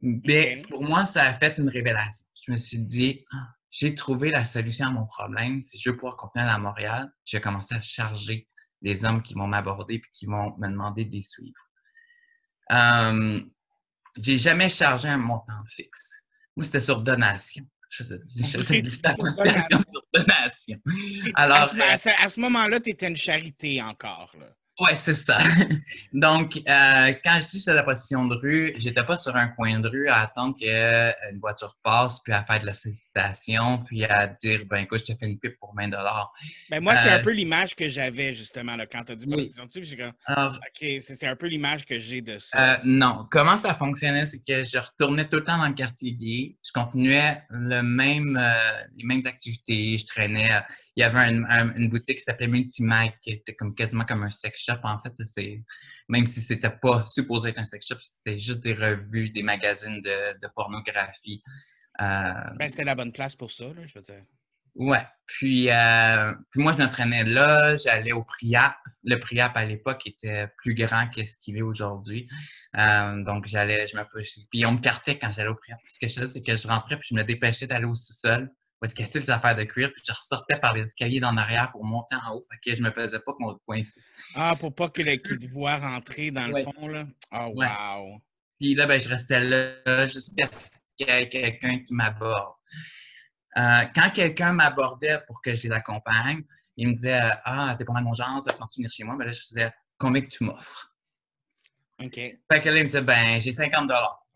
[0.02, 2.26] Mais pour moi, ça a fait une révélation.
[2.44, 5.62] Je me suis dit, ah, j'ai trouvé la solution à mon problème.
[5.62, 8.46] Si je veux pouvoir continuer à Montréal, j'ai commencé à charger
[8.82, 11.58] des hommes qui vont m'aborder puis qui vont me demander de les suivre.
[12.70, 13.40] Euh,
[14.18, 16.18] j'ai jamais chargé un montant fixe.
[16.54, 17.64] Moi, c'était sur donation.
[17.88, 18.44] Je faisais, je
[19.90, 20.78] sur donation.
[21.34, 24.34] Alors, à ce, à ce moment-là, tu étais une charité encore.
[24.38, 24.54] Là.
[24.80, 25.38] Oui, c'est ça.
[26.14, 29.78] Donc, euh, quand je dis c'est la position de rue, j'étais pas sur un coin
[29.80, 34.04] de rue à attendre qu'une euh, voiture passe, puis à faire de la sollicitation, puis
[34.06, 35.90] à dire, ben écoute, je te fais une pipe pour 20
[36.70, 39.26] Ben moi, c'est un euh, peu l'image que j'avais justement là, quand tu as dit
[39.26, 39.84] position de rue.
[39.84, 42.80] J'ai comme, OK, c'est un peu l'image que j'ai de ça.
[42.82, 43.26] non.
[43.30, 46.56] Comment ça fonctionnait, c'est que je retournais tout le temps dans le quartier gay.
[46.64, 48.40] Je continuais le même,
[48.96, 49.98] les mêmes activités.
[49.98, 50.50] Je traînais.
[50.96, 54.62] Il y avait une boutique qui s'appelait Multimag, qui était comme, quasiment comme un sex
[54.80, 55.62] shop en fait, c'est
[56.08, 60.00] même si c'était pas supposé être un sex shop, c'était juste des revues, des magazines
[60.02, 61.42] de, pornographie.
[62.00, 64.22] Euh, ben, c'était la bonne place pour ça, je veux dire.
[64.74, 65.04] Ouais.
[65.26, 68.76] Puis, euh, puis moi, je m'entraînais là, j'allais au Priap.
[69.04, 72.28] Le Priap à l'époque était plus grand que ce qu'il est aujourd'hui.
[72.76, 74.02] Euh, donc, j'allais, je me
[74.50, 75.78] Puis on me cartait quand j'allais au Priap.
[75.86, 78.50] Ce que je faisais, c'est que je rentrais puis je me dépêchais d'aller au sous-sol
[78.82, 80.82] où est-ce qu'il y a toutes les affaires de cuir, puis je ressortais par les
[80.82, 82.44] escaliers d'en arrière pour monter en haut.
[82.50, 83.96] Fait que je me faisais pas qu'on coince.
[84.34, 87.06] Ah, pour pas que le te voit rentrer dans le fond, là?
[87.30, 88.20] Oh, wow!
[88.58, 92.54] Puis là, ben, je restais là jusqu'à ce qu'il y ait quelqu'un qui m'aborde.
[93.56, 96.42] Euh, quand quelqu'un m'abordait pour que je les accompagne,
[96.76, 99.14] il me disait Ah, t'es pas mal mon genre, tu vas venir chez moi.
[99.16, 100.92] Ben là, je disais Combien que tu m'offres?
[102.00, 102.14] OK.
[102.14, 103.88] Fait que là, il me disait Ben, j'ai 50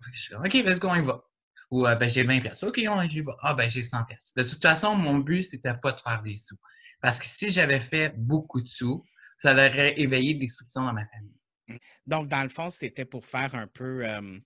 [0.04, 1.25] Fait que je OK, let's go, on y va.
[1.70, 2.62] Ou euh, ben, j'ai 20 pièces.
[2.62, 3.32] OK, j'y vais.
[3.40, 4.32] Ah, ben, j'ai 100 pièces.
[4.36, 6.58] De toute façon, mon but, c'était pas de faire des sous.
[7.00, 9.04] Parce que si j'avais fait beaucoup de sous,
[9.36, 11.80] ça aurait éveillé des soupçons dans ma famille.
[12.06, 14.40] Donc, dans le fond, c'était pour faire un peu euh,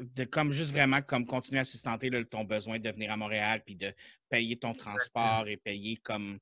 [0.00, 3.76] de comme juste vraiment comme continuer à sustenter ton besoin de venir à Montréal puis
[3.76, 3.94] de
[4.28, 6.38] payer ton transport et payer comme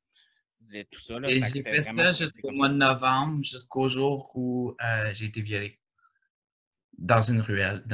[0.91, 1.19] tout ça.
[1.25, 5.79] et j'ai fait ça jusqu'au mois de novembre, jusqu'au jour où euh, j'ai été violée
[6.97, 7.85] dans une ruelle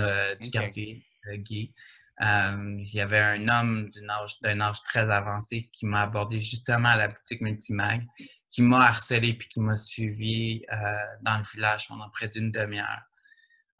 [0.40, 1.04] du quartier.
[1.28, 1.72] Euh, gay.
[2.20, 3.90] Euh, il y avait un homme
[4.42, 8.06] d'un âge, très avancé qui m'a abordé justement à la boutique Multimag,
[8.50, 10.76] qui m'a harcelé puis qui m'a suivi euh,
[11.22, 13.00] dans le village pendant près d'une demi-heure.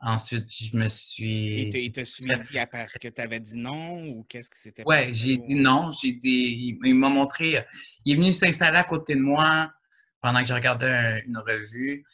[0.00, 1.70] Ensuite, je me suis.
[1.70, 2.33] Il t'a suivi
[2.72, 5.07] parce que tu avais dit non ou qu'est-ce qui s'était passé?
[5.07, 5.92] Oui, j'ai dit non.
[5.92, 6.76] J'ai dit.
[6.83, 7.64] Il, m'a montré.
[8.05, 9.72] Il est venu s'installer à côté de moi
[10.20, 12.05] pendant que je regardais une revue.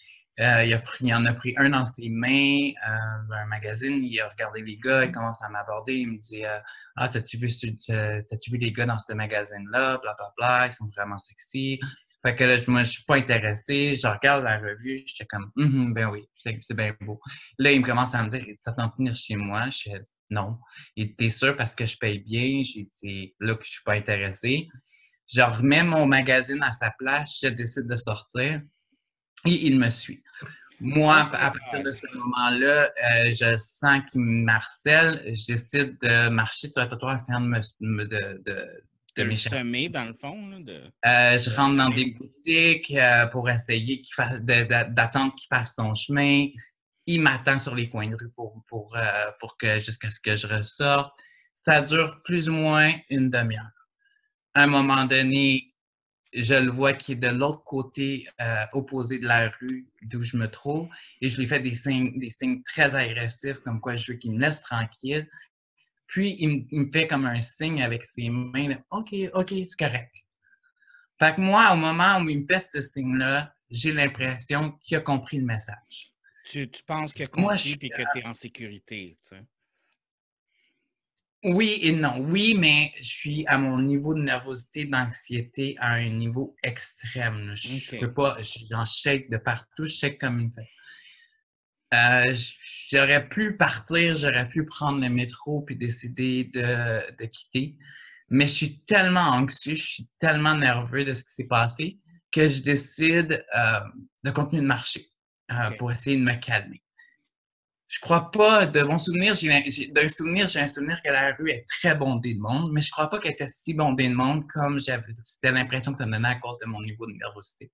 [0.41, 4.21] Euh, il, a pris, en a pris un dans ses mains, euh, un magazine, il
[4.21, 6.61] a regardé les gars, il commence à m'aborder, il me dit euh,
[6.97, 11.81] Ah, t'as-tu vu, vu les gars dans ce magazine-là, blablabla, ils sont vraiment sexy.
[12.25, 15.93] Fait que là, moi, je suis pas intéressé, je regarde la revue, j'étais comme mm
[15.93, 17.21] ben oui, c'est bien beau.
[17.59, 19.91] Là, il me commence à me dire Ça t'en venir chez moi, je
[20.31, 20.59] non.
[20.97, 22.63] Il T'es sûr parce que je paye bien?
[22.63, 24.69] J'ai dit là que je suis pas intéressé.
[25.27, 28.63] Je remets mon magazine à sa place, je décide de sortir
[29.45, 30.23] et il me suit.
[30.81, 35.23] Moi, oh à partir de ce moment-là, euh, je sens qu'il me harcèle.
[35.35, 37.47] Je décide de marcher sur le trottoir essayant de
[37.81, 40.53] me, de, de, de semer, dans le fond?
[41.05, 44.03] Euh, je rentre dans des boutiques euh, pour essayer
[44.41, 46.47] d'attendre qu'il fasse son chemin.
[47.07, 48.97] Il m'attend sur les coins de rue pour, pour,
[49.41, 51.13] pour que jusqu'à ce que je ressorte.
[51.55, 53.65] Ça dure plus ou moins une demi-heure.
[54.55, 55.68] À un moment donné,
[56.33, 60.37] je le vois qui est de l'autre côté euh, opposé de la rue d'où je
[60.37, 60.89] me trouve
[61.21, 64.33] et je lui fais des signes, des signes très agressifs comme quoi je veux qu'il
[64.33, 65.29] me laisse tranquille.
[66.07, 70.13] Puis il, me fait comme un signe avec ses mains, OK, OK, c'est correct.
[71.19, 75.01] Fait que moi, au moment où il me fait ce signe-là, j'ai l'impression qu'il a
[75.01, 76.13] compris le message.
[76.45, 79.45] Tu, penses qu'il a compris et que tu es en sécurité, tu sais?
[81.45, 82.19] Oui et non.
[82.19, 87.53] Oui, mais je suis à mon niveau de nervosité, d'anxiété à un niveau extrême.
[87.55, 88.37] Je ne peux pas,
[88.71, 90.67] j'en shake de partout, je shake comme une fête.
[91.95, 92.35] Euh,
[92.91, 97.77] j'aurais pu partir, j'aurais pu prendre le métro puis décider de, de, quitter.
[98.29, 101.99] Mais je suis tellement anxieux, je suis tellement nerveux de ce qui s'est passé
[102.31, 103.81] que je décide euh,
[104.25, 105.09] de continuer de marcher
[105.51, 106.83] euh, pour essayer de me calmer
[107.89, 111.65] je crois pas, de mon souvenir, d'un souvenir, j'ai un souvenir que la rue est
[111.67, 114.79] très bondée de monde, mais je crois pas qu'elle était si bondée de monde comme
[114.79, 117.73] j'avais, c'était l'impression que ça me donnait à cause de mon niveau de nervosité.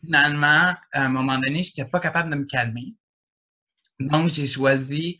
[0.00, 2.94] Finalement, à un moment donné, je n'étais pas capable de me calmer.
[3.98, 5.18] Donc, j'ai choisi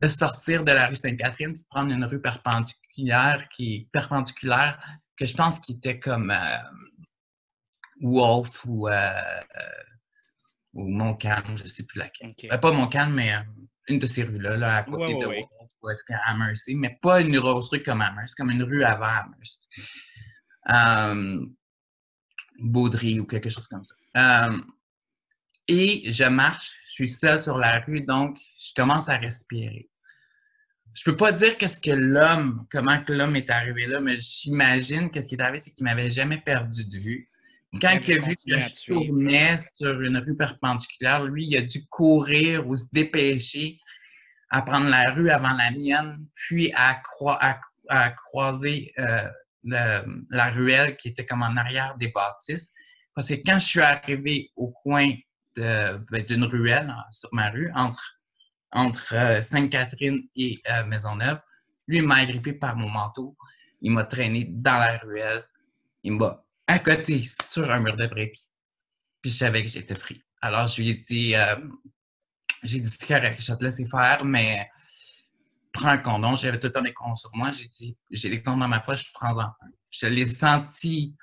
[0.00, 4.82] de sortir de la rue Sainte-Catherine, de prendre une rue perpendiculaire qui perpendiculaire,
[5.18, 6.56] que je pense qui était comme euh,
[8.00, 9.12] Wolf ou euh,
[10.76, 12.34] ou Montcalm, je ne sais plus laquelle.
[12.52, 13.40] Euh, pas Montcalm, mais euh,
[13.88, 15.46] une de ces rues-là, là, à côté de ouais.
[16.26, 19.66] Amherst, mais pas une grosse rue comme Amherst, comme une rue avant Amherst.
[20.68, 21.46] Euh,
[22.58, 23.94] Baudry ou quelque chose comme ça.
[25.68, 29.88] et je marche, je suis seul sur la rue, donc je commence à respirer.
[30.92, 35.10] Je peux pas dire qu'est-ce que l'homme, comment que l'homme est arrivé là, mais j'imagine
[35.10, 37.30] que ce qui est arrivé, c'est qu'il m'avait jamais perdu de vue.
[37.80, 41.86] Quand il a vu que je tournais sur une rue perpendiculaire, lui, il a dû
[41.86, 43.78] courir ou se dépêcher
[44.50, 47.00] à prendre la rue avant la mienne, puis à,
[48.10, 49.28] croiser euh,
[49.64, 52.72] la ruelle qui était comme en arrière des bâtisses.
[53.14, 55.10] Parce que quand je suis arrivé au coin
[55.56, 58.18] ben, d'une ruelle sur ma rue, entre,
[58.70, 61.40] entre euh, Sainte-Catherine et euh, Maisonneuve,
[61.88, 63.36] lui, il m'a agrippé par mon manteau.
[63.80, 65.44] Il m'a traîné dans la ruelle.
[66.02, 68.40] Il m'a à côté, sur un mur de briques.
[69.22, 70.22] Puis je savais que j'étais pris.
[70.40, 71.56] Alors, je lui ai dit, euh,
[72.62, 74.68] j'ai dit, c'est correct, je vais te laisser faire, mais
[75.72, 76.36] prends un condom.
[76.36, 77.50] J'avais tout le temps des condoms sur moi.
[77.52, 79.54] J'ai dit, j'ai des condoms dans ma poche, prends-en un.
[79.90, 81.16] Je l'ai senti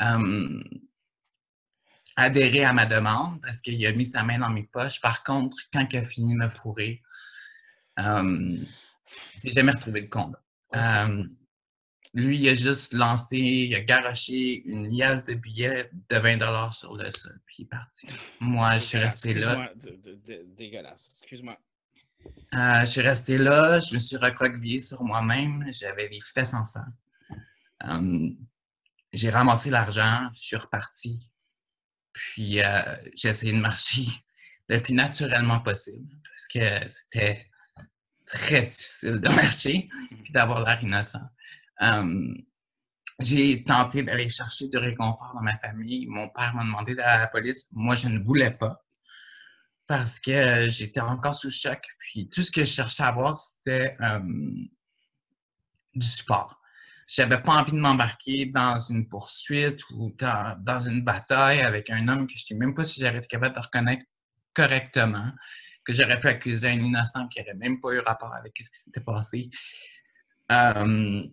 [0.00, 0.62] euh,
[2.16, 5.00] adhérer à ma demande parce qu'il a mis sa main dans mes poches.
[5.00, 7.02] Par contre, quand il a fini de me fourrer,
[7.98, 8.56] euh,
[9.42, 10.38] j'ai jamais retrouvé le condom.
[12.12, 16.96] Lui, il a juste lancé, il a garoché une liasse de billets de 20 sur
[16.96, 18.06] le sol, puis il est parti.
[18.40, 19.72] Moi, je suis resté là.
[20.56, 21.18] Dégueulasse.
[21.22, 21.56] Excuse-moi.
[22.54, 26.64] Euh, je suis resté là, je me suis recroquevillé sur moi-même, j'avais les fesses en
[26.64, 26.84] sang.
[27.82, 28.36] Hum,
[29.12, 31.30] j'ai ramassé l'argent, je suis reparti.
[32.12, 34.06] Puis euh, j'ai essayé de marcher
[34.68, 37.46] le plus naturellement possible parce que c'était
[38.26, 39.88] très difficile de marcher
[40.22, 41.22] puis d'avoir l'air innocent.
[41.82, 42.34] Euh,
[43.20, 46.06] j'ai tenté d'aller chercher du réconfort dans ma famille.
[46.06, 47.68] Mon père m'a demandé d'aller à la police.
[47.72, 48.82] Moi, je ne voulais pas
[49.86, 51.80] parce que j'étais encore sous choc.
[51.98, 54.20] Puis tout ce que je cherchais à avoir, c'était euh,
[55.94, 56.60] du support.
[57.08, 62.28] J'avais pas envie de m'embarquer dans une poursuite ou dans, une bataille avec un homme
[62.28, 64.04] que je ne sais même pas si j'aurais été capable de reconnaître
[64.54, 65.32] correctement,
[65.84, 68.78] que j'aurais pu accuser un innocent qui n'aurait même pas eu rapport avec ce qui
[68.78, 69.50] s'était passé.
[70.52, 71.24] Euh,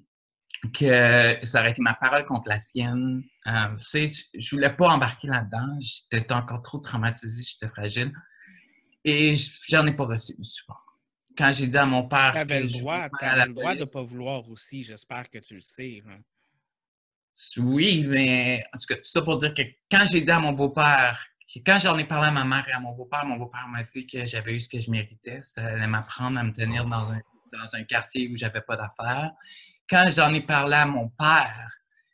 [0.73, 3.23] que ça aurait été ma parole contre la sienne.
[3.47, 5.77] Euh, tu sais, je voulais pas embarquer là-dedans.
[5.79, 8.11] J'étais encore trop traumatisée, j'étais fragile.
[9.03, 9.35] Et
[9.69, 10.83] j'en ai pas reçu du support.
[11.37, 12.33] Quand j'ai dit à mon père.
[12.33, 14.83] Tu avais le droit, le droit de ne pas vouloir aussi.
[14.83, 16.03] J'espère que tu le sais.
[16.07, 16.19] Hein.
[17.57, 20.53] Oui, mais en tout cas, tout ça pour dire que quand j'ai dit à mon
[20.53, 21.23] beau-père,
[21.65, 24.07] quand j'en ai parlé à ma mère et à mon beau-père, mon beau-père m'a dit
[24.07, 25.39] que j'avais eu ce que je méritais.
[25.43, 27.21] Ça allait m'apprendre à me tenir dans un,
[27.53, 29.31] dans un quartier où j'avais pas d'affaires
[29.89, 31.71] quand j'en ai parlé à mon père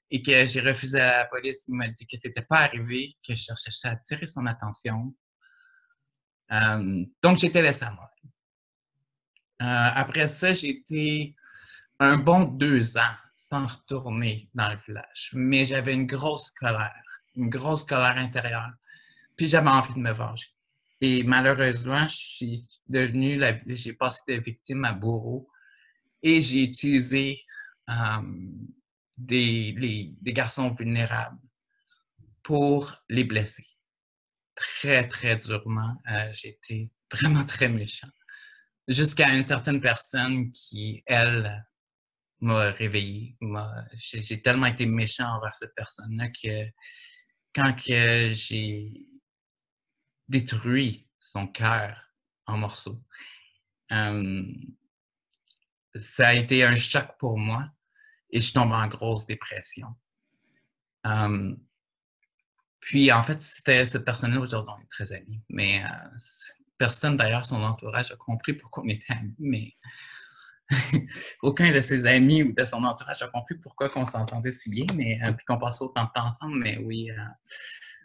[0.09, 3.33] et que j'ai refusé à la police, il m'a dit que c'était pas arrivé, que
[3.35, 5.13] je cherchais à attirer son attention.
[6.51, 8.09] Euh, donc, j'étais laissé à moi.
[9.59, 11.35] après ça, j'ai été
[11.99, 15.31] un bon deux ans sans retourner dans le village.
[15.33, 17.03] Mais j'avais une grosse colère,
[17.35, 18.71] une grosse colère intérieure.
[19.35, 20.47] Puis j'avais envie de me venger.
[21.01, 25.49] Et malheureusement, j'ai passé de victime à bourreau
[26.21, 27.41] et j'ai utilisé
[29.17, 31.39] des, garçons vulnérables
[32.43, 33.65] pour les blesser.
[34.55, 35.95] Très, très durement.
[36.11, 38.09] Euh, j'ai été vraiment très méchant.
[38.87, 41.65] Jusqu'à une certaine personne qui, elle,
[42.43, 43.37] m'a réveillé.
[43.93, 46.69] J'ai tellement été méchant envers cette personne-là que
[47.55, 48.91] quand j'ai
[50.27, 52.13] détruit son cœur
[52.45, 53.01] en morceaux,
[55.95, 57.67] ça a été un choc pour moi
[58.29, 59.87] et je tombe en grosse dépression.
[62.79, 66.17] puis en fait, c'était cette personne-là aujourd'hui, on est très amis, mais euh,
[66.77, 69.73] personne d'ailleurs, son entourage a compris pourquoi on était amis, mais
[71.41, 74.85] aucun de ses amis ou de son entourage a compris pourquoi on s'entendait si bien,
[74.95, 77.11] mais euh, puis qu'on passait autant de temps ensemble, mais oui.
[77.11, 77.15] Euh,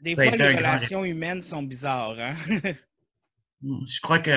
[0.03, 2.19] Des fois, les relations humaines sont bizarres.
[2.19, 2.37] Hein?
[3.61, 4.31] Hmm, je crois que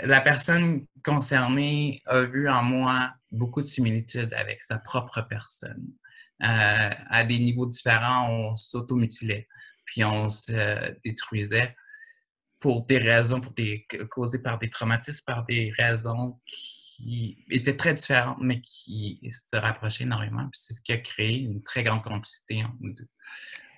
[0.00, 5.86] la personne concernée a vu en moi beaucoup de similitudes avec sa propre personne.
[6.42, 9.48] Euh, à des niveaux différents, on s'automutilait,
[9.84, 11.74] puis on se détruisait
[12.60, 17.94] pour des raisons, pour des causées par des traumatismes, par des raisons qui étaient très
[17.94, 20.48] différentes, mais qui se rapprochaient énormément.
[20.50, 23.08] Puis c'est ce qui a créé une très grande complicité entre nous deux.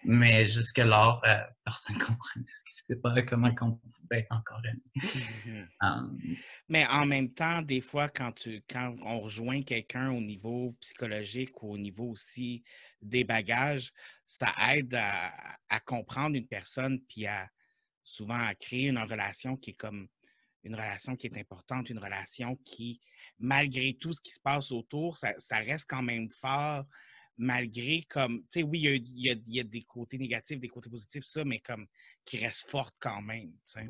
[0.05, 2.47] Mais jusque-là, euh, personne ne comprenait.
[2.67, 4.83] Je pas comment on pouvait être encore amis.
[4.97, 5.67] Mm-hmm.
[5.83, 6.19] Hum.
[6.69, 11.63] Mais en même temps, des fois, quand, tu, quand on rejoint quelqu'un au niveau psychologique
[11.63, 12.63] ou au niveau aussi
[13.03, 13.93] des bagages,
[14.27, 15.33] ça aide à,
[15.69, 17.49] à comprendre une personne puis à
[18.05, 20.09] souvent à créer une relation qui est comme
[20.63, 23.01] une relation qui est importante, une relation qui,
[23.39, 26.85] malgré tout ce qui se passe autour, ça, reste quand même fort,
[27.41, 31.43] malgré comme, tu sais, oui, il y, a, des côtés négatifs, des côtés positifs, ça,
[31.45, 31.87] mais comme
[32.25, 33.87] qui reste forte quand même, tu sais.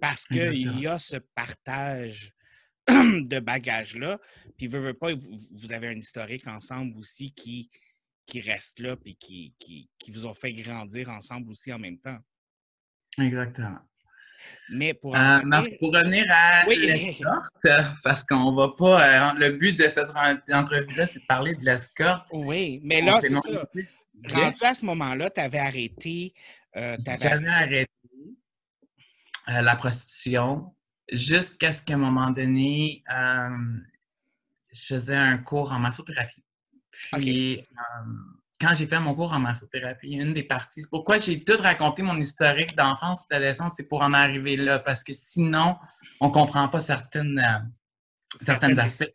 [0.00, 2.32] Parce qu'il y a ce partage
[2.88, 4.20] de bagages-là,
[4.56, 7.70] puis veut pas, vous, avez un historique ensemble aussi qui,
[8.24, 11.98] qui reste là, puis qui, qui, qui vous ont fait grandir ensemble aussi en même
[11.98, 12.18] temps.
[13.18, 13.78] Exactement.
[14.70, 15.40] Mais pour, euh,
[15.78, 17.66] pour revenir à l'escorte,
[18.02, 19.32] parce qu'on va pas.
[19.32, 22.28] Euh, le but de cette entrevue-là, c'est de parler de l'escorte.
[22.32, 23.68] Oui, mais là, c'est ça.
[24.30, 26.34] Rendu à ce moment-là, tu avais arrêté.
[26.76, 27.90] Euh, J'avais arrêté
[29.46, 30.74] la prostitution
[31.10, 33.02] jusqu'à ce qu'à un moment donné,
[34.72, 36.44] je faisais un cours en massothérapie.
[37.12, 37.64] Puis,
[38.60, 42.16] quand j'ai fait mon cours en massothérapie, une des parties, pourquoi j'ai tout raconté mon
[42.16, 45.76] historique d'enfance et d'adolescence, c'est pour en arriver là, parce que sinon,
[46.20, 47.58] on ne comprend pas certaines, euh,
[48.36, 49.14] certaines aspects,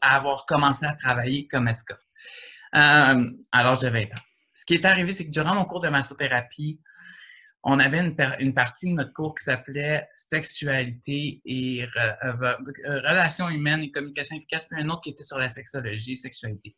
[0.00, 2.00] à avoir commencé à travailler comme escorte.
[2.74, 4.22] Euh, alors, j'avais 20 ans.
[4.54, 6.80] Ce qui est arrivé, c'est que durant mon cours de massothérapie,
[7.64, 12.32] on avait une, une partie de notre cours qui s'appelait Sexualité et euh,
[12.84, 16.76] relations humaines et communication efficace, puis un autre qui était sur la sexologie, sexualité.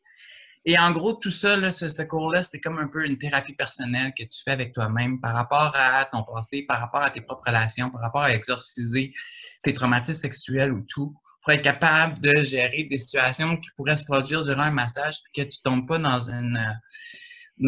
[0.71, 4.25] Et en gros, tout ça, ce, cours-là, c'est comme un peu une thérapie personnelle que
[4.25, 7.89] tu fais avec toi-même par rapport à ton passé, par rapport à tes propres relations,
[7.89, 9.15] par rapport à exorciser
[9.63, 14.05] tes traumatismes sexuels ou tout, pour être capable de gérer des situations qui pourraient se
[14.05, 16.79] produire durant un massage, puis que tu ne tombes pas dans une,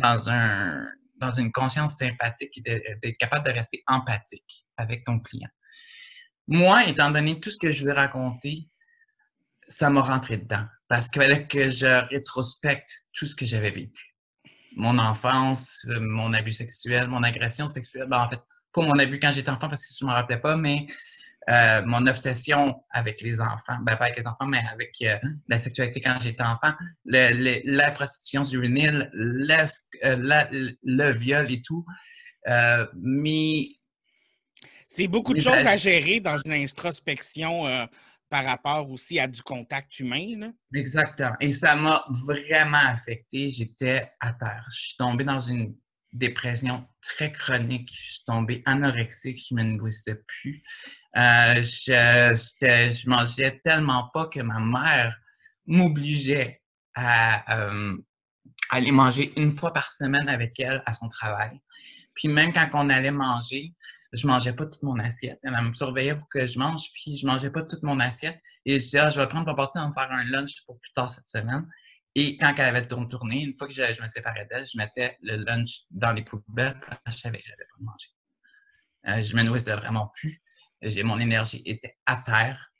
[0.02, 0.86] un,
[1.16, 2.60] dans une conscience sympathique et
[3.02, 5.48] d'être capable de rester empathique avec ton client.
[6.48, 8.68] Moi, étant donné tout ce que je vais raconter,
[9.68, 14.12] ça m'a rentré dedans parce qu'il fallait que je rétrospecte tout ce que j'avais vécu.
[14.74, 18.08] Mon enfance, euh, mon abus sexuel, mon agression sexuelle.
[18.08, 18.40] Ben, en fait,
[18.72, 20.88] pas mon abus quand j'étais enfant parce que je ne me rappelais pas, mais
[21.48, 25.16] euh, mon obsession avec les enfants, ben, pas avec les enfants, mais avec euh,
[25.48, 26.72] la sexualité quand j'étais enfant,
[27.04, 31.86] la prostitution juvénile, le viol et tout.
[32.96, 33.68] mais.
[34.88, 37.86] C'est beaucoup de choses à gérer dans une introspection
[38.30, 40.52] par rapport aussi à du contact humain.
[40.72, 41.36] Exactement.
[41.40, 43.50] Et ça m'a vraiment affecté.
[43.50, 44.64] J'étais à terre.
[44.70, 45.74] Je suis tombée dans une
[46.12, 47.90] dépression très chronique.
[47.92, 49.44] Je suis tombée anorexique.
[49.48, 50.62] Je ne me nourrissais plus.
[51.16, 55.18] Euh, je, je, mangeais tellement pas que ma mère
[55.66, 56.62] m'obligeait
[56.94, 57.96] à euh,
[58.70, 61.60] aller manger une fois par semaine avec elle à son travail.
[62.14, 63.74] Puis même quand on allait manger,
[64.12, 65.38] je mangeais pas toute mon assiette.
[65.42, 68.40] Elle me surveillait pour que je mange, puis je mangeais pas toute mon assiette.
[68.64, 70.92] Et je disais, ah, je vais prendre pour partir en faire un lunch pour plus
[70.92, 71.66] tard cette semaine.
[72.16, 75.36] Et quand elle avait tourné, une fois que je, me séparais d'elle, je mettais le
[75.44, 78.08] lunch dans les poubelles je savais que j'avais pas mangé.
[79.08, 80.42] Euh, je me nourrissais vraiment plus.
[81.04, 82.72] Mon énergie était à terre.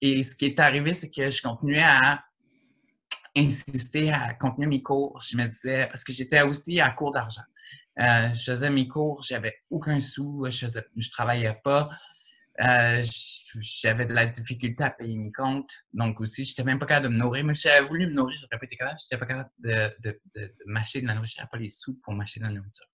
[0.00, 2.22] Et ce qui est arrivé, c'est que je continuais à
[3.36, 5.20] insister à continuer mes cours.
[5.22, 7.42] Je me disais, parce que j'étais aussi à court d'argent.
[7.98, 11.90] Euh, je faisais mes cours, j'avais aucun sou, je ne travaillais pas.
[12.60, 13.02] Euh,
[13.60, 15.72] j'avais de la difficulté à payer mes comptes.
[15.92, 17.44] Donc aussi, je n'étais même pas capable de me nourrir.
[17.44, 18.98] Mais si j'avais voulu me nourrir, je n'aurais pas été capable.
[19.00, 21.36] Je n'étais pas capable de, de, de, m'acheter de la nourriture.
[21.36, 22.86] Je n'avais pas les sous pour m'acheter de la nourriture.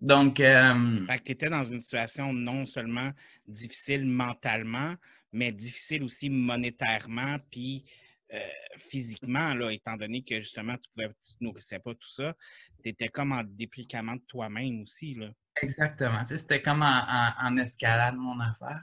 [0.00, 0.40] Donc.
[0.40, 3.10] Euh, fait que étais dans une situation non seulement
[3.46, 4.94] difficile mentalement,
[5.32, 7.84] mais difficile aussi monétairement, puis
[8.32, 8.38] euh,
[8.76, 11.08] physiquement, là, étant donné que justement tu ne
[11.40, 12.34] nourrissais pas tout ça,
[12.82, 15.14] tu étais comme en déplicament de toi-même aussi.
[15.14, 15.28] Là.
[15.60, 16.24] Exactement.
[16.24, 18.82] C'était comme en, escalade, mon affaire.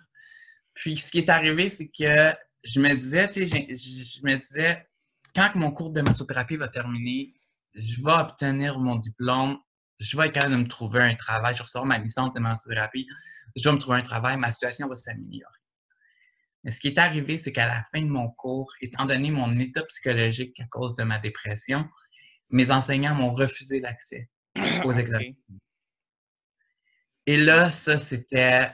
[0.73, 2.33] Puis ce qui est arrivé, c'est que
[2.63, 4.87] je me disais, je, je, me disais,
[5.35, 7.33] quand mon cours de massothérapie va terminer,
[7.73, 9.57] je vais obtenir mon diplôme,
[9.99, 13.07] je vais être capable de me trouver un travail, je ressors ma licence de massothérapie,
[13.55, 15.60] je vais me trouver un travail, ma situation va s'améliorer.
[16.63, 19.57] Mais ce qui est arrivé, c'est qu'à la fin de mon cours, étant donné mon
[19.57, 21.89] état psychologique à cause de ma dépression,
[22.49, 24.29] mes enseignants m'ont refusé l'accès
[24.85, 25.33] aux examens.
[27.25, 28.71] Et là, ça, c'était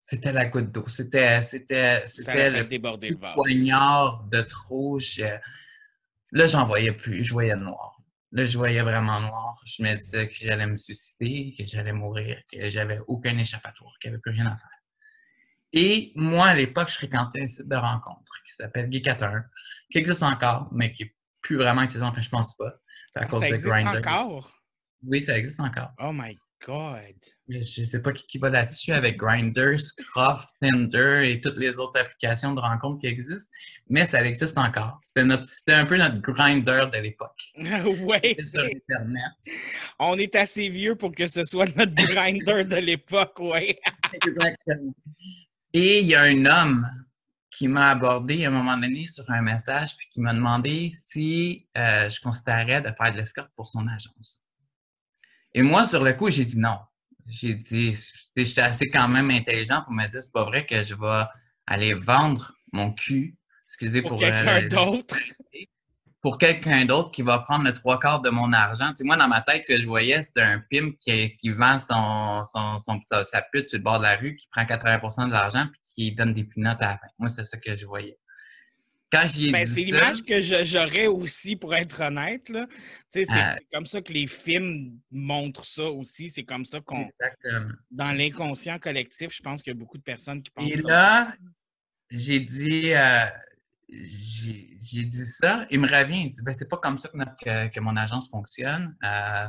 [0.00, 0.88] c'était la goutte d'eau.
[0.88, 4.98] C'était c'était c'était le, déborder poignard de trop.
[6.32, 7.24] Là, j'en voyais plus.
[7.24, 8.00] Je voyais noir.
[8.32, 9.60] Là, je voyais vraiment noir.
[9.66, 14.10] Je me disais que j'allais me suicider, que j'allais mourir, que j'avais aucun échappatoire, qu'il
[14.10, 14.71] n'y avait plus rien à faire.
[15.72, 19.44] Et moi, à l'époque, je fréquentais un site de rencontre qui s'appelle Geek41,
[19.90, 22.08] qui existe encore, mais qui n'est plus vraiment existant.
[22.08, 22.74] Enfin, je pense pas.
[23.14, 24.52] À cause ça existe encore?
[25.04, 25.90] Oui, ça existe encore.
[25.98, 27.14] Oh my God!
[27.48, 31.98] Je ne sais pas qui, va là-dessus avec Grindr, Scruff, Tinder et toutes les autres
[31.98, 33.52] applications de rencontres qui existent,
[33.88, 34.98] mais ça existe encore.
[35.02, 37.42] C'était un peu notre Grindr de l'époque.
[37.56, 38.36] oui!
[39.98, 43.76] On est assez vieux pour que ce soit notre Grindr de l'époque, oui.
[44.14, 44.94] Exactement.
[45.72, 46.86] Et il y a un homme
[47.50, 51.66] qui m'a abordé à un moment donné sur un message, puis qui m'a demandé si
[51.76, 54.42] euh, je considérais de faire de l'escorte pour son agence.
[55.54, 56.78] Et moi, sur le coup, j'ai dit non.
[57.26, 57.96] J'ai dit,
[58.34, 61.24] j'étais assez quand même intelligent pour me dire, c'est pas vrai que je vais
[61.66, 65.16] aller vendre mon cul, excusez pour, pour quelqu'un euh, d'autre.
[66.22, 68.94] Pour quelqu'un d'autre qui va prendre le trois quarts de mon argent.
[68.96, 71.78] Tu moi, dans ma tête, ce que je voyais, c'était un pimp qui, qui vend
[71.80, 75.66] son, son, sa pute sur le bord de la rue, qui prend 80% de l'argent,
[75.66, 77.08] puis qui donne des pinottes à la fin.
[77.18, 78.16] Moi, c'est ça que je voyais.
[79.12, 82.50] Quand j'y ben, C'est l'image que j'aurais aussi, pour être honnête.
[83.10, 86.30] C'est euh, comme ça que les films montrent ça aussi.
[86.30, 87.10] C'est comme ça qu'on.
[87.90, 90.70] Dans l'inconscient collectif, je pense qu'il y a beaucoup de personnes qui pensent.
[90.70, 91.34] Et là,
[92.10, 92.94] j'ai dit.
[92.94, 93.26] Euh,
[93.92, 95.66] j'ai dit ça.
[95.70, 96.22] Il me revient.
[96.22, 98.96] Il dit ben, c'est pas comme ça que, que, mon agence fonctionne.
[99.04, 99.48] Euh,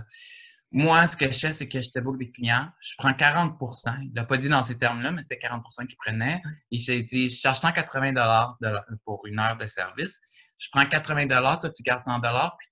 [0.71, 4.01] moi, ce que je fais, c'est que je te book des clients, je prends 40%
[4.01, 6.41] Il n'a pas dit dans ces termes-là, mais c'était 40% qu'il prenait.
[6.71, 8.57] Et j'ai dit, je charge 180
[9.05, 10.19] pour une heure de service.
[10.57, 12.67] Je prends 80 toi, tu gardes 100 puis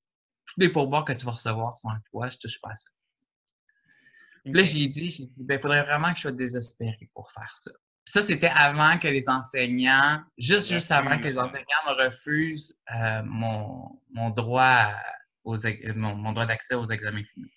[0.48, 2.90] tous les pourboires que tu vas recevoir sont à toi, je touche pas à ça.
[4.46, 7.72] là, j'ai dit, il ben, faudrait vraiment que je sois désespéré pour faire ça.
[8.06, 13.22] Ça, c'était avant que les enseignants, juste, juste avant que les enseignants me refusent euh,
[13.24, 14.94] mon, droit
[15.44, 15.58] aux,
[15.96, 17.48] mon droit d'accès aux examens finaux.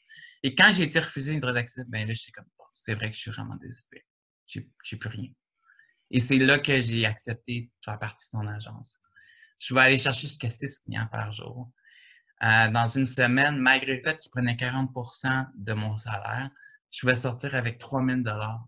[0.43, 3.17] Et quand j'ai été refusé une droit d'accès, ben là, j'étais comme, c'est vrai que
[3.17, 4.05] je suis vraiment désespéré.
[4.47, 5.31] J'ai plus rien.
[6.11, 9.01] Et c'est là que j'ai accepté de faire partie de ton agence.
[9.59, 11.71] Je vais aller chercher jusqu'à 6 clients par jour.
[12.43, 16.51] Euh, dans une semaine, malgré le fait qu'ils prenaient 40% de mon salaire,
[16.91, 18.67] je vais sortir avec 3000 dollars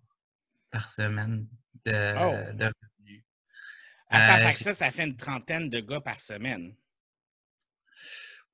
[0.70, 1.46] par semaine
[1.86, 2.52] de, oh.
[2.54, 3.22] de revenus.
[4.08, 6.74] Attends, euh, ça, ça fait une trentaine de gars par semaine.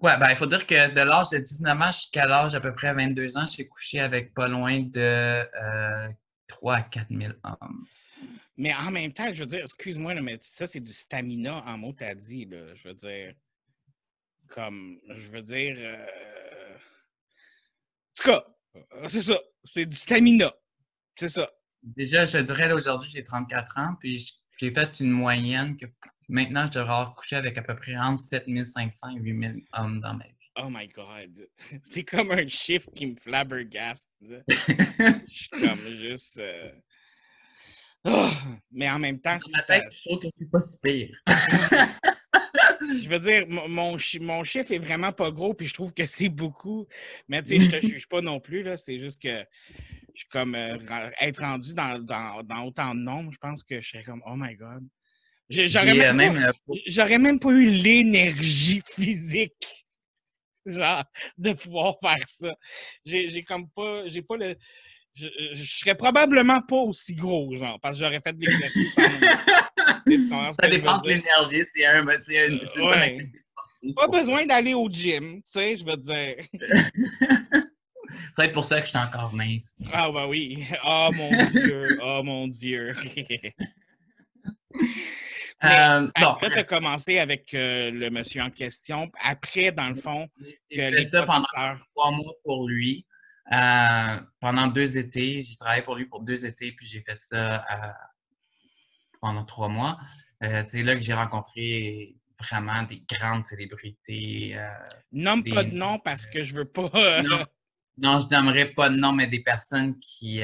[0.01, 2.75] Ouais, ben, il faut dire que de l'âge de 19 ans jusqu'à l'âge d'à peu
[2.75, 6.09] près 22 ans, j'ai couché avec pas loin de euh,
[6.49, 7.87] 3 à 4 000 hommes.
[8.57, 11.93] Mais en même temps, je veux dire, excuse-moi, mais ça, c'est du stamina en mot
[11.93, 12.75] t'as dit, là.
[12.75, 13.35] Je veux dire,
[14.49, 16.75] comme, je veux dire, euh...
[16.75, 18.45] en tout cas,
[18.77, 20.53] euh, c'est ça, c'est du stamina.
[21.17, 21.51] C'est ça.
[21.83, 25.87] Déjà, je dirais, aujourd'hui, j'ai 34 ans, puis j'ai fait une moyenne que
[26.33, 30.15] Maintenant, je devrais avoir couché avec à peu près entre 7500 et 8000 hommes dans
[30.15, 30.33] ma vie.
[30.57, 31.47] Oh my God!
[31.85, 34.09] C'est comme un chiffre qui me flabbergaste.
[34.21, 36.39] je suis comme juste.
[36.39, 36.73] Euh,
[38.07, 38.31] oh!
[38.71, 39.37] Mais en même temps.
[39.37, 41.11] Dans ma tête, je trouve que c'est pas si pire.
[42.81, 46.31] je veux dire, mon, mon, chiffre est vraiment pas gros, puis je trouve que c'est
[46.31, 46.87] beaucoup.
[47.29, 48.79] Mais tu sais, je te juge pas non plus, là.
[48.79, 49.45] C'est juste que
[50.15, 50.77] je suis comme euh,
[51.21, 54.35] être rendu dans, dans, dans, autant de nombres, je pense que je serais comme Oh
[54.37, 54.87] my God.
[55.49, 59.53] J'aurais même, euh, même, pas eu l'énergie physique,
[60.65, 61.05] genre,
[61.37, 62.55] de pouvoir faire ça.
[63.05, 64.57] J'ai comme pas, j'ai pas le,
[65.15, 65.29] je,
[65.63, 68.95] serais probablement pas aussi gros, genre, parce que j'aurais fait de l'exercice.
[70.61, 71.63] ça dépend de l'énergie.
[71.75, 73.95] C'est un, ben, une, une bonne activité sportive.
[73.95, 76.37] Pas besoin d'aller au gym, tu sais, je veux dire.
[78.13, 79.75] ça va être pour ça que je suis encore mince.
[79.93, 80.67] Ah, bah oui.
[80.85, 81.99] Oh mon Dieu.
[82.03, 82.93] Oh mon Dieu.
[85.65, 89.11] Euh, bon, tu as commencé avec euh, le monsieur en question.
[89.23, 90.29] Après, dans le fond,
[90.71, 91.47] j'ai fait ça pendant
[91.95, 93.07] trois mois pour lui.
[93.53, 97.65] Euh, pendant deux étés, j'ai travaillé pour lui pour deux étés, puis j'ai fait ça
[99.21, 99.99] pendant trois mois.
[100.41, 104.59] c'est là que j'ai rencontré vraiment des grandes célébrités.
[105.13, 107.23] Nomme pas de nom parce que je veux pas.
[107.23, 107.45] non,
[108.01, 110.43] je n'aimerais pas de nom, mais des personnes qui,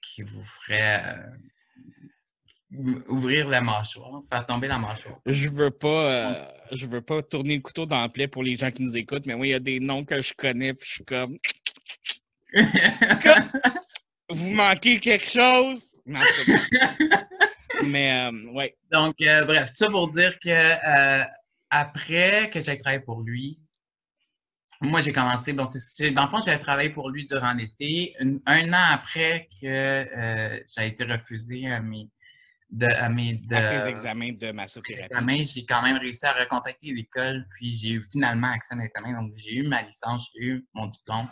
[0.00, 1.16] qui vous feraient
[3.08, 5.18] ouvrir la mâchoire, faire tomber la mâchoire.
[5.26, 8.56] Je veux pas, euh, je veux pas tourner le couteau dans le plaie pour les
[8.56, 10.88] gens qui nous écoutent, mais moi, il y a des noms que je connais, puis
[10.88, 11.36] je suis comme.
[14.30, 15.98] Vous manquez quelque chose?
[17.84, 18.76] mais, euh, ouais.
[18.90, 21.22] Donc, euh, bref, tout ça pour dire que
[21.70, 23.58] après que j'ai travaillé pour lui,
[24.84, 28.14] moi, j'ai commencé, bon, dans le fond, j'ai travaillé pour lui durant l'été.
[28.46, 32.08] Un, an après que j'ai été refusé à mes
[32.74, 35.46] de, à, mes, de, tes examens de massothérapie.
[35.46, 39.20] J'ai quand même réussi à recontacter l'école, puis j'ai eu finalement accès à l'examen.
[39.20, 41.28] Donc, j'ai eu ma licence, j'ai eu mon diplôme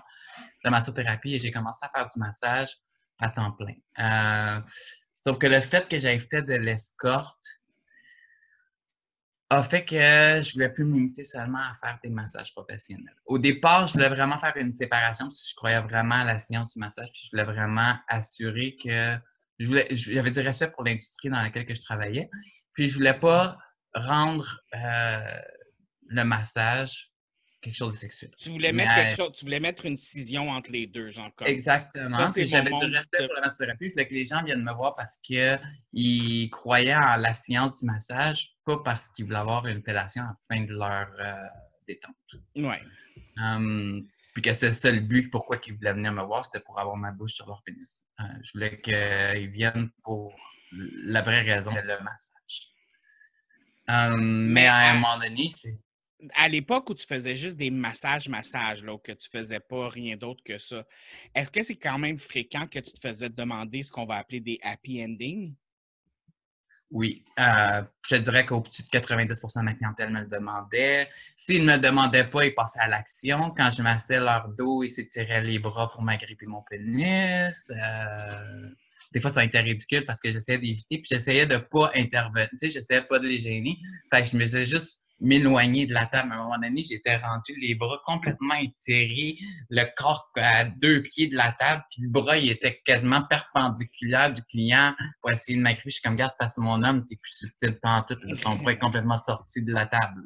[0.64, 2.76] de massothérapie et j'ai commencé à faire du massage
[3.18, 3.74] à temps plein.
[3.98, 4.60] Euh,
[5.24, 7.38] sauf que le fait que j'avais fait de l'escorte
[9.56, 13.14] a fait que je ne voulais plus me limiter seulement à faire des massages professionnels.
[13.26, 16.38] Au départ, je voulais vraiment faire une séparation parce que je croyais vraiment à la
[16.38, 19.16] science du massage, puis je voulais vraiment assurer que
[19.58, 22.30] j'avais du respect pour l'industrie dans laquelle je travaillais.
[22.72, 23.58] Puis je voulais pas
[23.94, 25.40] rendre euh,
[26.08, 27.12] le massage
[27.62, 28.30] quelque chose de sexuel.
[28.38, 31.46] Tu voulais mettre quelque chose, tu voulais mettre une scission entre les deux, genre comme.
[31.46, 32.18] Exactement.
[32.34, 33.86] J'avais du respect pour la massothérapie.
[33.86, 37.86] Je voulais que les gens viennent me voir parce qu'ils croyaient en la science du
[37.86, 41.46] massage, pas parce qu'ils voulaient avoir une fellation afin de leur euh,
[41.86, 42.14] détente.
[42.56, 42.76] Oui.
[43.36, 46.96] Hum, puis que c'est le but, pourquoi ils voulaient venir me voir, c'était pour avoir
[46.96, 48.06] ma bouche sur leur pénis.
[48.20, 50.34] Euh, je voulais qu'ils viennent pour
[50.72, 52.72] la vraie raison, le massage.
[53.90, 55.78] Euh, mais, à un moment donné, c'est.
[56.34, 60.16] À l'époque où tu faisais juste des massages, massages, là, que tu faisais pas rien
[60.16, 60.86] d'autre que ça,
[61.34, 64.38] est-ce que c'est quand même fréquent que tu te faisais demander ce qu'on va appeler
[64.38, 65.56] des happy endings?
[66.92, 71.08] Oui, euh, je dirais qu'au-dessus de 90% de ma clientèle me le demandait.
[71.34, 73.50] S'ils ne me le demandaient pas, ils passaient à l'action.
[73.56, 77.70] Quand je massais leur dos, ils s'étiraient les bras pour m'agripper mon pénis.
[77.70, 78.68] Euh,
[79.10, 82.48] des fois, ça été ridicule parce que j'essayais d'éviter, puis j'essayais de ne pas intervenir.
[82.60, 83.78] J'essayais pas de les gêner.
[84.12, 86.32] Fait que je me faisais juste m'éloigner de la table.
[86.32, 89.38] À un moment donné, j'étais rendu les bras complètement étirés,
[89.70, 94.32] le corps à deux pieds de la table, puis le bras, il était quasiment perpendiculaire
[94.32, 95.90] du client pour essayer de m'agripper.
[95.90, 98.16] Je suis comme, gars, parce que mon homme, t'es plus subtil pas tout.
[98.42, 100.24] Ton bras est complètement sorti de la table.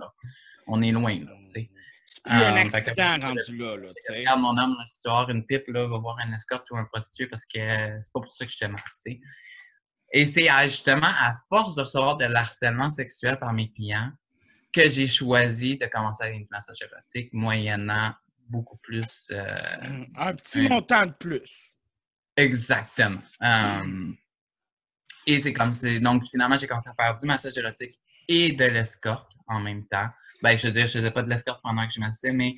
[0.66, 1.70] On est loin, là, tu sais.
[2.08, 5.44] C'est plus un euh, accident rendu là, là Regarde mon homme, si tu avoir une
[5.44, 8.46] pipe, là, va voir un escorte ou un prostitué parce que c'est pas pour ça
[8.46, 9.02] que je te masse,
[10.12, 14.12] Et c'est justement à force de recevoir de l'harcèlement sexuel par mes clients
[14.76, 18.12] que j'ai choisi de commencer avec une massage érotique, moyennant
[18.46, 19.30] beaucoup plus.
[19.30, 21.72] Euh, un petit montant de plus.
[22.36, 23.22] Exactement.
[23.42, 24.12] Euh,
[25.26, 25.98] et c'est comme ça.
[25.98, 27.98] Donc, finalement, j'ai commencé à faire du massage érotique
[28.28, 30.08] et de l'escorte en même temps.
[30.42, 32.56] Ben, je veux dire, je faisais pas de l'escorte pendant que je massais, mais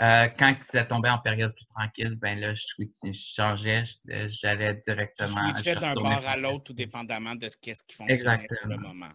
[0.00, 5.52] euh, quand ça tombait en période plus tranquille, ben là, je, changeais, j'allais directement.
[5.52, 9.12] Tu d'un bord à l'autre, tout dépendamment de ce qu'est-ce qui fonctionnait pour le moment.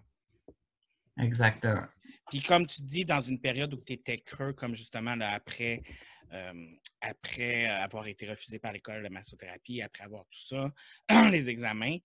[1.20, 1.88] Exactement.
[2.34, 5.84] Puis comme tu dis, dans une période où tu étais creux, comme justement là, après,
[6.32, 6.66] euh,
[7.00, 10.72] après avoir été refusé par l'école de massothérapie, après avoir tout ça,
[11.30, 11.98] les examens,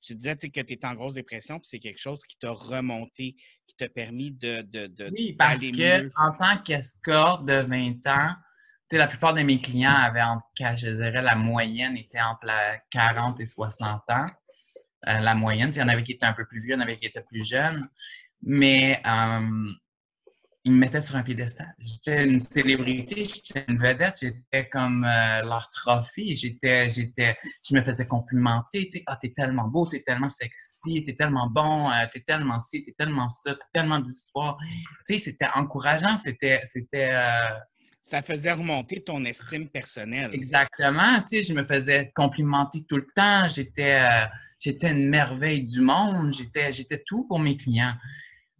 [0.00, 3.36] tu disais que tu étais en grosse dépression, puis c'est quelque chose qui t'a remonté,
[3.66, 8.34] qui t'a permis de, de, Oui, parce que en tant qu'escorte de 20 ans,
[8.92, 12.50] la plupart de mes clients avaient, en je dirais, la moyenne était entre
[12.88, 14.26] 40 et 60 ans.
[15.08, 16.78] Euh, la moyenne, il y en avait qui étaient un peu plus vieux, il y
[16.78, 17.86] en avait qui étaient plus jeunes.
[18.48, 19.70] Mais euh,
[20.64, 21.74] ils me mettaient sur un piédestal.
[21.80, 26.36] J'étais une célébrité, j'étais une vedette, j'étais comme euh, leur trophée.
[26.36, 27.36] J'étais, j'étais,
[27.68, 28.88] je me faisais complimenter.
[28.88, 32.60] Tu sais, ah, t'es tellement beau, t'es tellement sexy, t'es tellement bon, euh, t'es tellement
[32.60, 34.56] ci, t'es tellement ça, t'as tellement d'histoires.
[35.06, 37.16] Tu sais, c'était encourageant, c'était, c'était.
[38.00, 40.30] Ça faisait remonter ton estime personnelle.
[40.32, 41.20] Exactement.
[41.28, 43.48] Tu sais, je me faisais complimenter tout le temps.
[43.48, 44.04] J'étais,
[44.60, 46.32] j'étais une merveille du monde.
[46.32, 47.94] J'étais, j'étais tout pour mes clients.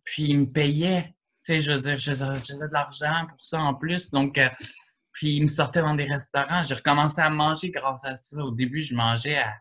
[0.07, 1.15] Puis ils me payaient.
[1.45, 4.11] Tu sais, je veux dire, j'avais de l'argent pour ça en plus.
[4.11, 4.49] Donc, euh,
[5.13, 6.63] puis ils me sortaient dans des restaurants.
[6.63, 8.39] J'ai recommencé à manger grâce à ça.
[8.39, 9.55] Au début, je mangeais à.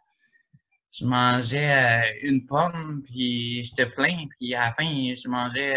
[0.91, 5.75] je mangeais euh, une pomme, puis j'étais plein, puis à la fin, je mangeais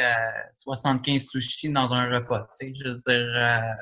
[0.54, 3.76] 75 sushis dans un repas, tu sais, je veux dire...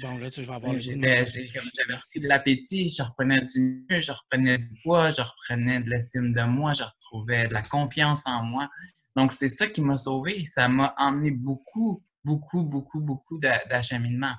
[0.00, 4.58] Bon, là, tu vas avoir J'avais reçu de l'appétit, je reprenais du mieux, je reprenais
[4.58, 8.68] du poids, je reprenais de l'estime de moi, je retrouvais de la confiance en moi.
[9.16, 10.44] Donc, c'est ça qui m'a sauvé.
[10.46, 14.34] Ça m'a emmené beaucoup, beaucoup, beaucoup, beaucoup d'acheminement.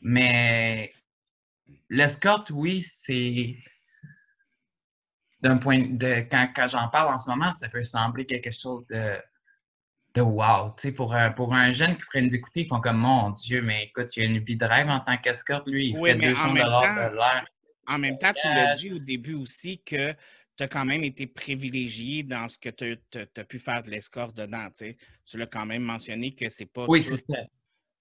[0.00, 0.92] Mais
[1.90, 3.56] l'escorte, oui, c'est
[5.40, 8.86] d'un point de quand, quand j'en parle en ce moment, ça peut sembler quelque chose
[8.86, 9.16] de
[10.14, 10.74] de wow.
[10.76, 13.62] Tu sais, pour, un, pour un jeune qui prenne d'écouter, ils font comme mon Dieu,
[13.62, 16.54] mais écoute, il a une vie de rêve en tant qu'escorte, lui, il fait 200
[16.54, 17.44] dollars de l'heure.
[17.86, 20.14] En même temps, tu l'as dit au début aussi que
[20.56, 24.36] tu as quand même été privilégié dans ce que tu as, pu faire de l'escorte
[24.36, 24.68] dedans.
[24.68, 24.96] Tu, sais.
[25.24, 26.86] tu l'as quand même mentionné que c'est pas.
[26.88, 27.42] Oui, c'est ça.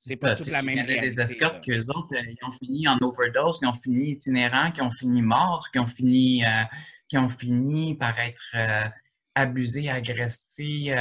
[0.03, 2.51] C'est pas toute la même Il y a des escortes qu'eux autres, euh, ils ont
[2.51, 6.63] fini en overdose, qui ont fini itinérants, qui ont fini morts, qui ont fini, euh,
[7.07, 8.89] qui ont fini par être euh,
[9.35, 10.95] abusés, agressés,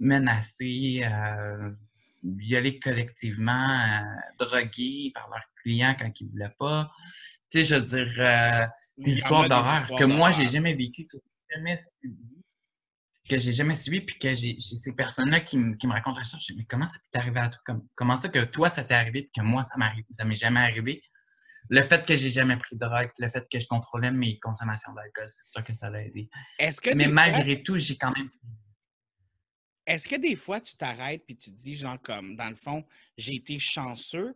[0.00, 1.06] menacés,
[2.24, 3.78] violés collectivement,
[4.36, 6.90] drogués par leurs clients quand ils ne voulaient pas.
[7.50, 11.56] Tu sais, je veux dire, des histoires d'horreur que moi, j'ai jamais vécu, que j'ai
[11.56, 12.44] jamais suivi,
[13.28, 16.38] que j'ai jamais suivi, puis que j'ai ces personnes-là qui, me racontent ça.
[16.40, 17.76] Je me dis, mais comment ça peut t'arriver à toi?
[17.94, 20.60] Comment ça que toi, ça t'est arrivé, puis que moi, ça m'arrive, ça m'est jamais
[20.60, 21.02] arrivé?
[21.68, 24.92] le fait que j'ai jamais pris de drogue, le fait que je contrôlais mes consommations
[24.92, 26.28] d'alcool, c'est sûr que ça l'a aidé.
[26.94, 28.30] Mais malgré tout, j'ai quand même.
[29.86, 32.84] Est-ce que des fois, tu t'arrêtes et tu te dis, genre, comme, dans le fond,
[33.18, 34.34] j'ai été chanceux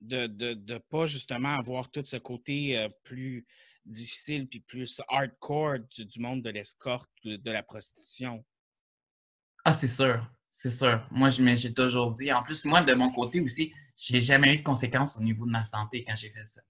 [0.00, 3.46] de ne de, pas justement avoir tout ce côté euh, plus
[3.84, 8.44] difficile puis plus hardcore du, monde de l'escorte, de, de, la prostitution?
[9.64, 10.26] Ah, c'est sûr.
[10.50, 11.06] C'est sûr.
[11.10, 12.32] Moi, j'ai toujours dit.
[12.32, 15.52] En plus, moi, de mon côté aussi, j'ai jamais eu de conséquences au niveau de
[15.52, 16.60] ma santé quand j'ai fait ça.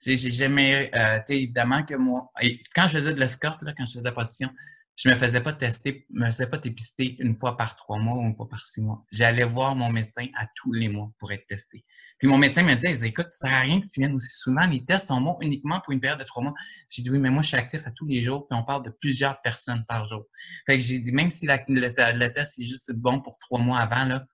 [0.00, 2.30] J'ai jamais, euh, tu sais, évidemment que moi,
[2.74, 4.50] quand je faisais de l'escorte, quand je faisais la position,
[4.96, 8.22] je me faisais pas tester, me faisais pas dépister une fois par trois mois ou
[8.22, 9.04] une fois par six mois.
[9.10, 11.84] J'allais voir mon médecin à tous les mois pour être testé.
[12.18, 14.66] Puis mon médecin me disait, écoute, ça sert à rien que tu viennes aussi souvent.
[14.66, 16.54] Les tests sont bons uniquement pour une période de trois mois.
[16.88, 18.84] J'ai dit, oui, mais moi, je suis actif à tous les jours, puis on parle
[18.84, 20.26] de plusieurs personnes par jour.
[20.66, 24.04] Fait que j'ai dit, même si le, test est juste bon pour trois mois avant,
[24.04, 24.24] là,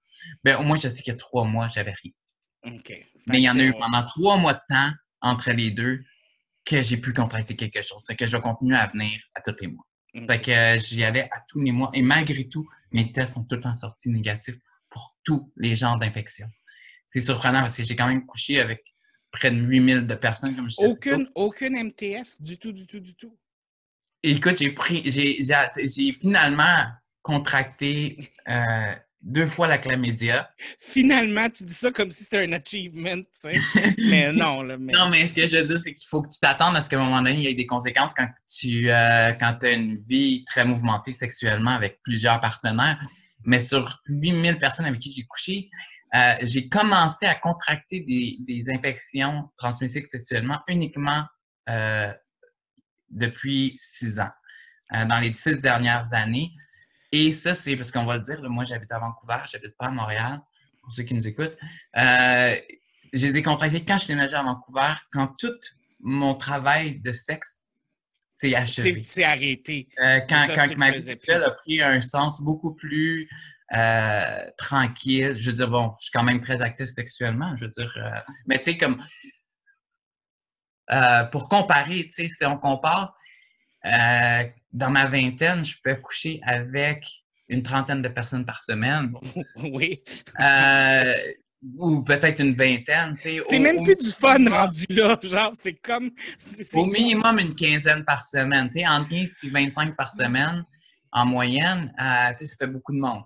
[0.44, 2.12] ben, au moins, je sais que trois mois, j'avais rien.
[3.26, 4.90] Mais il y en a eu pendant trois mois de temps
[5.22, 6.04] entre les deux
[6.66, 8.02] que j'ai pu contracter quelque chose.
[8.06, 9.86] C'est que je continue à venir à tous les mois.
[10.12, 11.90] Fait que euh, j'y allais à tous les mois.
[11.94, 14.56] Et malgré tout, mes tests sont tout le temps sortis négatifs
[14.88, 16.50] pour tous les genres d'infections.
[17.06, 18.84] C'est surprenant parce que j'ai quand même couché avec
[19.30, 23.14] près de 8000 de personnes, comme je aucune, aucune MTS du tout, du tout, du
[23.14, 23.36] tout.
[24.22, 26.86] écoute, j'ai pris, j'ai finalement
[27.22, 30.50] contracté euh, deux fois la chlamydia.
[30.78, 33.60] Finalement, tu dis ça comme si c'était un achievement, tu sais.
[33.98, 36.38] mais non, là, Non, mais ce que je veux dire, c'est qu'il faut que tu
[36.40, 39.32] t'attendes à ce qu'à un moment donné, il y ait des conséquences quand tu euh,
[39.34, 42.98] quand as une vie très mouvementée sexuellement avec plusieurs partenaires.
[43.44, 45.70] Mais sur 8000 personnes avec qui j'ai couché,
[46.14, 51.24] euh, j'ai commencé à contracter des, des, infections transmissibles sexuellement uniquement
[51.68, 52.12] euh,
[53.10, 54.30] depuis six ans.
[54.92, 56.52] dans les six dernières années,
[57.12, 59.90] et ça, c'est parce qu'on va le dire, moi j'habite à Vancouver, j'habite pas à
[59.90, 60.40] Montréal,
[60.82, 61.56] pour ceux qui nous écoutent.
[61.96, 62.56] Euh,
[63.12, 65.58] je les ai contractés quand je suis déménagé à Vancouver, quand tout
[66.00, 67.60] mon travail de sexe
[68.28, 69.02] s'est achevé.
[69.04, 69.88] C'est arrêté.
[70.00, 73.28] Euh, quand quand ma vie sexuelle a pris un sens beaucoup plus
[73.72, 75.36] euh, tranquille.
[75.38, 77.92] Je veux dire, bon, je suis quand même très actif sexuellement, je veux dire.
[77.98, 79.04] Euh, mais tu sais, comme.
[80.90, 83.14] Euh, pour comparer, tu sais, si on compare,
[84.72, 87.06] dans ma vingtaine, je pouvais coucher avec
[87.48, 89.12] une trentaine de personnes par semaine.
[89.56, 90.02] Oui.
[90.38, 91.14] Euh,
[91.76, 93.16] ou peut-être une vingtaine.
[93.18, 95.18] C'est même plus du fun rendu là.
[95.22, 96.10] Genre, c'est comme.
[96.72, 98.70] Au minimum une quinzaine par semaine.
[98.88, 100.64] entre 15 et 25 par semaine
[101.12, 103.22] en moyenne, euh, ça fait beaucoup de monde.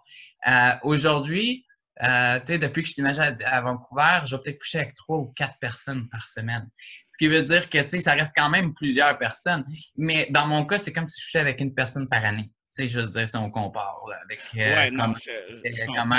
[0.49, 1.64] Euh, aujourd'hui,
[2.03, 5.33] euh, depuis que je suis à, à Vancouver, je vais peut-être coucher avec trois ou
[5.37, 6.69] quatre personnes par semaine.
[7.07, 9.65] Ce qui veut dire que ça reste quand même plusieurs personnes.
[9.97, 12.51] Mais dans mon cas, c'est comme si je couchais avec une personne par année.
[12.69, 15.15] sais, je veux dire, si on compare avec euh, comment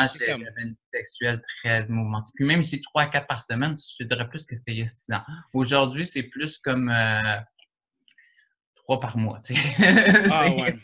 [0.08, 2.32] j'avais une vie sexuelle très mouvementée.
[2.36, 4.80] Puis même si trois à quatre par semaine, je te dirais plus que c'était il
[4.80, 5.24] y a six ans.
[5.54, 7.36] Aujourd'hui, c'est plus comme euh,
[8.78, 9.42] trois par mois.
[10.32, 10.78] ah ouais.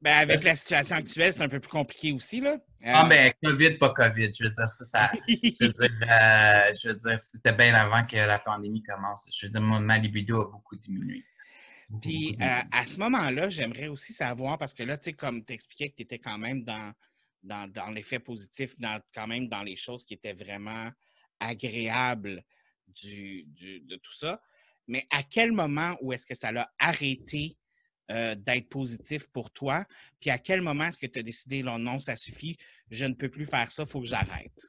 [0.00, 2.56] Ben, avec la situation actuelle, c'est un peu plus compliqué aussi, là.
[2.82, 4.30] Ah, mais ben, COVID, pas COVID.
[4.38, 8.06] Je veux dire, ça, ça je veux dire, euh, je veux dire c'était bien avant
[8.06, 9.28] que la pandémie commence.
[9.32, 11.24] Je veux dire, ma libido a beaucoup diminué.
[12.00, 15.52] Puis, euh, à ce moment-là, j'aimerais aussi savoir, parce que là, tu sais, comme tu
[15.52, 16.92] expliquais que tu étais quand même dans,
[17.42, 20.90] dans, dans l'effet positif, dans, quand même dans les choses qui étaient vraiment
[21.40, 22.44] agréables
[22.86, 24.40] du, du, de tout ça.
[24.86, 27.56] Mais à quel moment où est-ce que ça l'a arrêté
[28.10, 29.86] euh, d'être positif pour toi?
[30.20, 32.56] Puis à quel moment est-ce que tu as décidé, non, non, ça suffit,
[32.90, 34.60] je ne peux plus faire ça, il faut que j'arrête?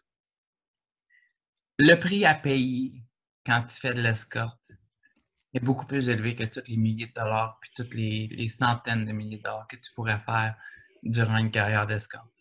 [1.77, 3.03] Le prix à payer
[3.45, 4.71] quand tu fais de l'escorte
[5.53, 9.11] est beaucoup plus élevé que tous les milliers de dollars puis toutes les, centaines de
[9.11, 10.55] milliers de dollars que tu pourrais faire
[11.03, 12.31] durant une carrière d'escorte.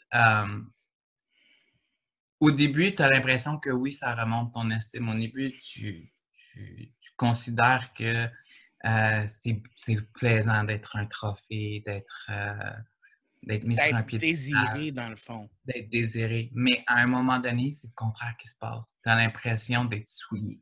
[2.39, 5.09] au début, tu as l'impression que oui, ça remonte ton estime.
[5.09, 6.13] Au début, tu,
[7.17, 8.29] considères que
[8.85, 15.17] euh, c'est plaisant d'être un trophée, d'être euh, mis sur un pied désiré, dans le
[15.17, 15.51] fond.
[15.65, 16.51] D'être désiré.
[16.55, 18.99] Mais à un moment donné, c'est le contraire qui se passe.
[19.03, 20.61] Tu as l'impression d'être souillé.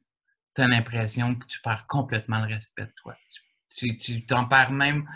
[0.54, 3.16] Tu as l'impression que tu perds complètement le respect de toi.
[3.76, 5.08] Tu t'en perds même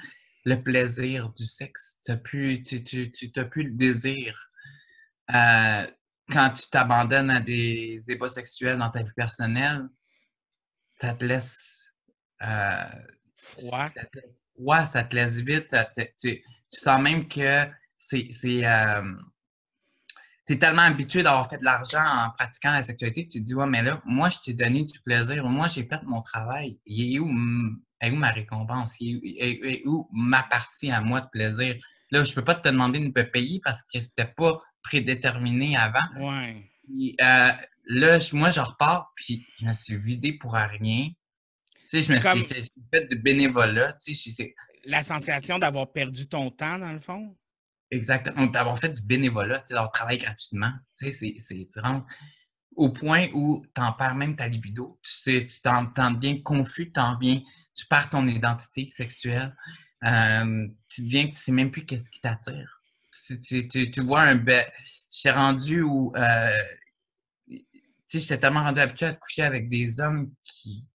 [0.44, 2.00] le plaisir du sexe.
[2.08, 4.48] As plus, tu n'as plus le désir.
[5.34, 5.86] Euh,
[6.30, 9.88] quand tu t'abandonnes à des ébats sexuels dans ta vie personnelle,
[11.00, 11.71] ça te laisse.
[12.42, 12.84] Euh,
[13.34, 13.88] Froid.
[14.56, 15.74] ouais, ça te laisse vite.
[16.20, 17.66] Tu, sens même que
[17.96, 18.30] c'est.
[18.64, 19.12] Euh,
[20.46, 23.44] tu es tellement habitué d'avoir fait de l'argent en pratiquant la sexualité que tu te
[23.44, 25.44] dis, ouais, mais là, moi, je t'ai donné du plaisir.
[25.44, 26.80] Moi, j'ai fait mon travail.
[26.84, 27.30] Il est où,
[28.00, 28.94] est où ma récompense?
[28.98, 31.76] Il est où, ma partie à moi de plaisir?
[32.10, 36.00] Là, je peux pas te demander de me payer parce que c'était pas prédéterminé avant.
[36.18, 36.68] Ouais.
[37.20, 37.52] Euh,
[37.86, 41.08] là, moi, je repars, puis je me suis vidé pour rien.
[41.92, 43.92] Tu sais, je me suis fait, de bénévolat.
[44.02, 44.54] Tu sais,
[44.86, 47.36] La sensation d'avoir perdu ton temps, dans le fond?
[47.90, 48.46] Exactement.
[48.46, 50.72] D'avoir fait du bénévolat, d'avoir travaillé gratuitement.
[50.98, 51.68] Tu sais, c'est
[52.76, 54.98] au point où tu en perds même ta libido.
[55.22, 56.90] Tu t'en bien confus,
[57.20, 57.42] bien,
[57.74, 59.54] tu perds ton identité sexuelle.
[60.02, 62.80] Euh, tu deviens que tu sais même plus qu'est-ce qui t'attire.
[63.26, 64.42] Tu, tu, vois un...
[64.46, 64.64] Je
[65.10, 66.10] suis rendu où...
[66.16, 66.62] Euh,
[68.08, 70.88] j'étais tellement rendu habitué à coucher avec des hommes qui,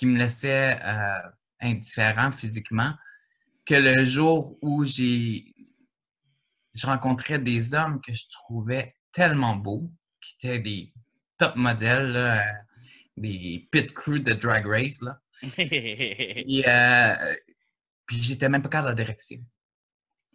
[0.00, 1.18] qui me laissaient euh,
[1.60, 2.94] indifférent physiquement
[3.66, 5.54] que le jour où j'ai
[6.72, 9.92] je rencontrais des hommes que je trouvais tellement beaux,
[10.22, 10.94] qui étaient des
[11.36, 12.38] top modèles, euh,
[13.18, 15.02] des pit crew de Drag Race.
[15.02, 15.20] Là.
[15.58, 17.34] Et, euh,
[18.06, 19.38] puis j'étais même pas capable de direction.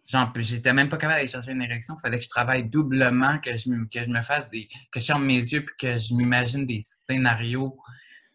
[0.06, 1.96] Genre, j'étais même pas capable d'aller chercher une érection.
[1.98, 4.68] Il fallait que je travaille doublement, que je, que je me fasse des.
[4.92, 7.76] que je ferme mes yeux puis que je m'imagine des scénarios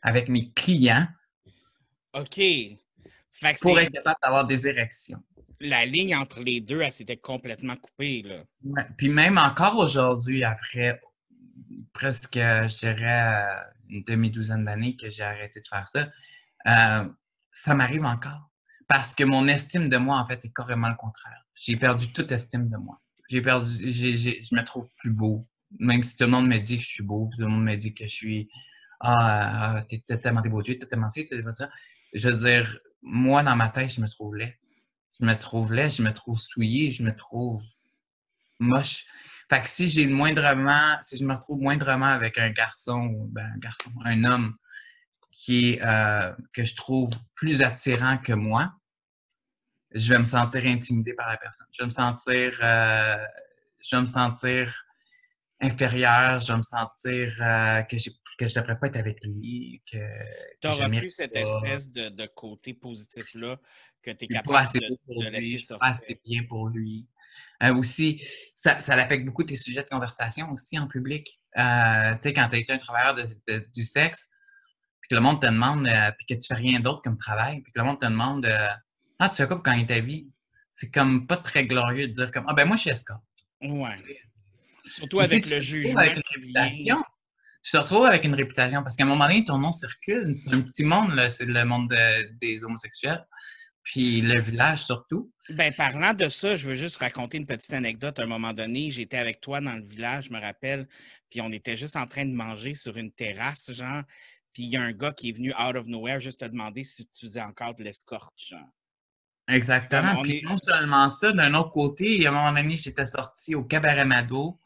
[0.02, 1.08] avec mes clients.
[2.14, 2.42] OK.
[3.62, 5.22] pour être capable d'avoir des érections.
[5.60, 8.24] La ligne entre les deux, elle s'était complètement coupée.
[8.24, 8.84] Là.
[8.98, 11.00] Puis même encore aujourd'hui, après
[11.94, 13.46] presque, je dirais,
[13.90, 16.10] une demi-douzaine d'années que j'ai arrêté de faire ça,
[16.68, 17.10] euh,
[17.52, 18.50] ça m'arrive encore.
[18.88, 21.46] Parce que mon estime de moi, en fait, est carrément le contraire.
[21.56, 23.00] J'ai perdu toute estime de moi.
[23.30, 25.48] J'ai perdu, je me trouve plus beau.
[25.80, 27.76] Même si tout le monde me dit que je suis beau, tout le monde me
[27.76, 28.50] dit que je suis.
[29.00, 31.70] Ah, ah t'es tellement des beaux yeux, t'es tellement ci, t'es ça.
[32.14, 34.58] Je veux dire, moi, dans ma tête, je me trouve laid.
[35.20, 37.62] Je me trouve laid, je me trouve souillé, je me trouve
[38.60, 39.06] moche.
[39.50, 43.58] Fait que si j'ai moindrement, si je me retrouve moindrement avec un garçon, ben, un
[43.58, 44.56] garçon, un homme
[45.32, 48.74] qui est, euh, que je trouve plus attirant que moi,
[49.94, 51.68] je vais me sentir intimidé par la personne.
[51.74, 53.18] Je vais me sentir, euh,
[53.82, 54.86] je vais me sentir
[55.62, 59.82] inférieur, je vais me sentir euh, que, je ne devrais pas être avec lui.
[59.92, 59.98] Que,
[60.62, 63.60] tu n'auras plus cette espèce de, côté positif-là
[64.02, 65.80] que tu es capable de, laisser sortir.
[65.80, 67.08] Pas assez bien pour lui.
[67.64, 71.40] Euh, aussi, ça, ça, affecte beaucoup tes sujets de conversation aussi en public.
[71.56, 73.16] tu sais, quand tu as été un travailleur
[73.74, 74.30] du sexe,
[75.00, 75.88] puis que le monde te demande,
[76.18, 78.48] puis que tu fais rien d'autre comme travail, puis que le monde te demande
[79.24, 80.28] ah, tu fais quoi pour gagner ta vie?
[80.74, 83.22] C'est comme pas très glorieux de dire comme Ah ben moi je suis escorte.
[83.62, 83.96] Ouais.
[84.92, 86.00] Surtout avec le jugement.
[86.00, 87.04] Avec une réputation.
[87.64, 90.34] Tu te retrouves avec une réputation parce qu'à un moment donné, ton nom circule.
[90.34, 91.94] C'est un petit monde, c'est le monde
[92.40, 93.24] des homosexuels.
[93.84, 95.32] Puis le village surtout.
[95.50, 98.20] Ben, parlant de ça, je veux juste raconter une petite anecdote.
[98.20, 100.88] À un moment donné, j'étais avec toi dans le village, je me rappelle,
[101.30, 104.04] puis on était juste en train de manger sur une terrasse, genre.
[104.54, 106.84] Puis il y a un gars qui est venu out of nowhere juste te demander
[106.84, 108.70] si tu faisais encore de l'escorte, genre.
[109.48, 110.22] Exactement.
[110.22, 114.06] Puis non seulement ça, d'un autre côté, à un moment donné, j'étais sorti au Cabaret
[114.06, 114.60] Mado,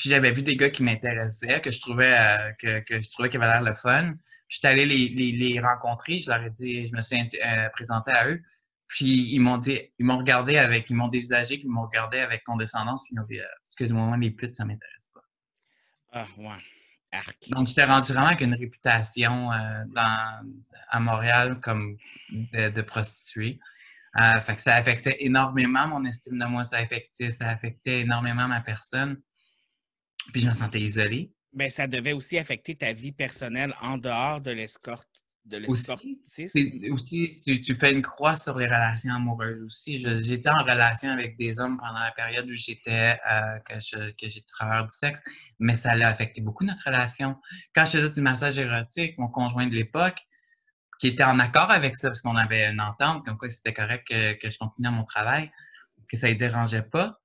[0.00, 3.28] puis j'avais vu des gars qui m'intéressaient, que je trouvais euh, que, que, je trouvais
[3.28, 4.14] qu'ils avaient l'air le fun.
[4.48, 8.10] J'étais allé les, les, les, rencontrer, je leur ai dit, je me suis euh, présenté
[8.12, 8.40] à eux.
[8.88, 12.18] Puis ils m'ont dit, ils m'ont regardé avec, ils m'ont dévisagé, puis ils m'ont regardé
[12.18, 15.20] avec condescendance, puis ils m'ont dit, euh, excuse-moi, les putes, ça m'intéresse pas.
[16.12, 17.20] Ah, ouais.
[17.50, 19.50] Donc, j'étais rendu vraiment avec une réputation
[19.88, 20.48] dans,
[20.88, 21.98] à Montréal comme
[22.30, 23.60] de, de prostituée.
[24.18, 28.48] Euh, fait que ça affectait énormément mon estime de moi, ça affectait, ça affectait énormément
[28.48, 29.20] ma personne.
[30.32, 31.32] Puis je me sentais isolée.
[31.52, 35.24] Bien, ça devait aussi affecter ta vie personnelle en dehors de l'escorte.
[35.44, 36.92] de l'escortisme.
[36.92, 39.98] Aussi, tu, tu, fais une croix sur les relations amoureuses aussi.
[40.22, 44.86] J'étais en relation avec des hommes pendant la période où j'étais, euh, que j'étais travailleur
[44.86, 45.20] du sexe,
[45.58, 47.36] mais ça a affecté beaucoup notre relation.
[47.74, 50.20] Quand je faisais du massage érotique, mon conjoint de l'époque,
[51.00, 54.06] qui était en accord avec ça, parce qu'on avait une entente, comme quoi c'était correct
[54.06, 55.50] que, que je continuais mon travail,
[56.08, 57.18] que ça ne dérangeait pas.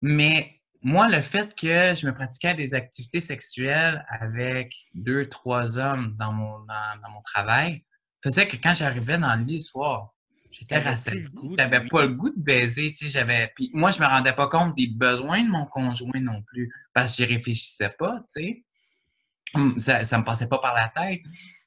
[0.00, 6.14] Mais moi, le fait que je me pratiquais des activités sexuelles avec deux, trois hommes
[6.18, 7.82] dans mon, dans, mon travail
[8.22, 10.10] faisait que quand j'arrivais dans le lit le soir,
[10.50, 11.24] j'étais rassasié.
[11.58, 13.50] J'avais pas le goût de baiser, tu sais, j'avais...
[13.56, 17.16] Puis moi, je me rendais pas compte des besoins de mon conjoint non plus, parce
[17.16, 18.64] que j'y réfléchissais pas, tu sais.
[19.54, 21.22] Hum, ça, ça me passait pas par la tête,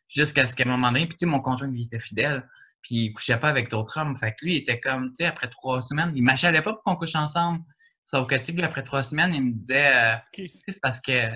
[0.07, 2.47] jusqu'à ce qu'à un moment donné, puis tu sais, mon conjoint, lui, était fidèle,
[2.83, 4.15] puis il couchait pas avec d'autres hommes.
[4.15, 6.83] Fait que lui, il était comme, tu sais, après trois semaines, il m'achalait pas pour
[6.83, 7.63] qu'on couche ensemble.
[8.07, 10.15] Sauf que, tu sais, après trois semaines, il me disait, euh,
[10.47, 11.29] c'est parce que,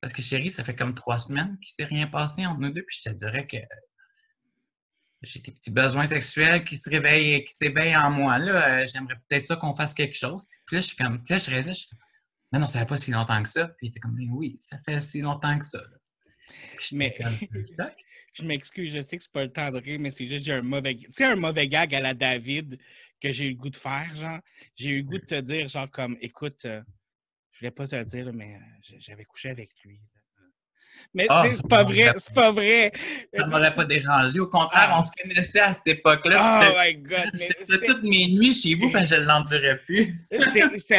[0.00, 2.82] parce que chérie, ça fait comme trois semaines qu'il s'est rien passé entre nous deux.
[2.82, 3.56] Puis je te dirais que
[5.22, 8.38] j'ai des petits besoins sexuels qui se réveillent, qui s'éveillent en moi.
[8.38, 10.44] Là, euh, j'aimerais peut-être ça qu'on fasse quelque chose.
[10.66, 11.92] Puis là, je suis comme, puis là, je résiste.
[12.50, 13.68] Mais non, ça fait pas si longtemps que ça.
[13.68, 15.80] Puis il était comme, oui, ça fait si longtemps que ça.
[16.90, 17.16] mais
[18.32, 20.54] je m'excuse, je sais que c'est pas le temps de rire, mais c'est juste j'ai
[20.54, 22.78] un mauvais, tu sais, un mauvais gag à la David
[23.20, 24.40] que j'ai eu le goût de faire, genre.
[24.76, 26.82] J'ai eu le goût de te dire, genre, comme, écoute, euh,
[27.52, 30.00] je voulais pas te le dire, mais euh, j'avais couché avec lui.
[31.14, 32.92] Mais ah, c'est pas vrai, c'est pas vrai.
[33.34, 34.38] Ça m'aurait pas dérangé.
[34.40, 35.00] Au contraire, ah.
[35.00, 36.70] on se connaissait à cette époque-là.
[36.70, 37.30] Oh my God!
[37.64, 40.18] C'était toutes mes nuits chez vous, que je l'endurais plus.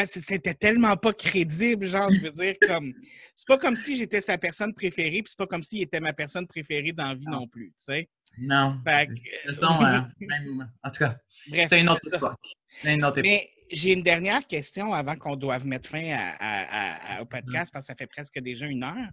[0.06, 2.94] C'était tellement pas crédible, genre, je veux dire, comme...
[3.36, 6.12] C'est pas comme si j'étais sa personne préférée, puis c'est pas comme s'il était ma
[6.12, 8.10] personne préférée dans la vie non, plus, tu sais.
[8.38, 8.80] Non.
[8.86, 9.64] Fait que...
[9.64, 10.70] Euh, même...
[10.84, 11.16] En tout cas,
[11.70, 12.36] c'est une autre histoire.
[12.84, 16.34] Une autre Mais j'ai une dernière question avant qu'on doive mettre fin
[17.22, 19.09] au podcast parce que ça fait presque déjà une heure.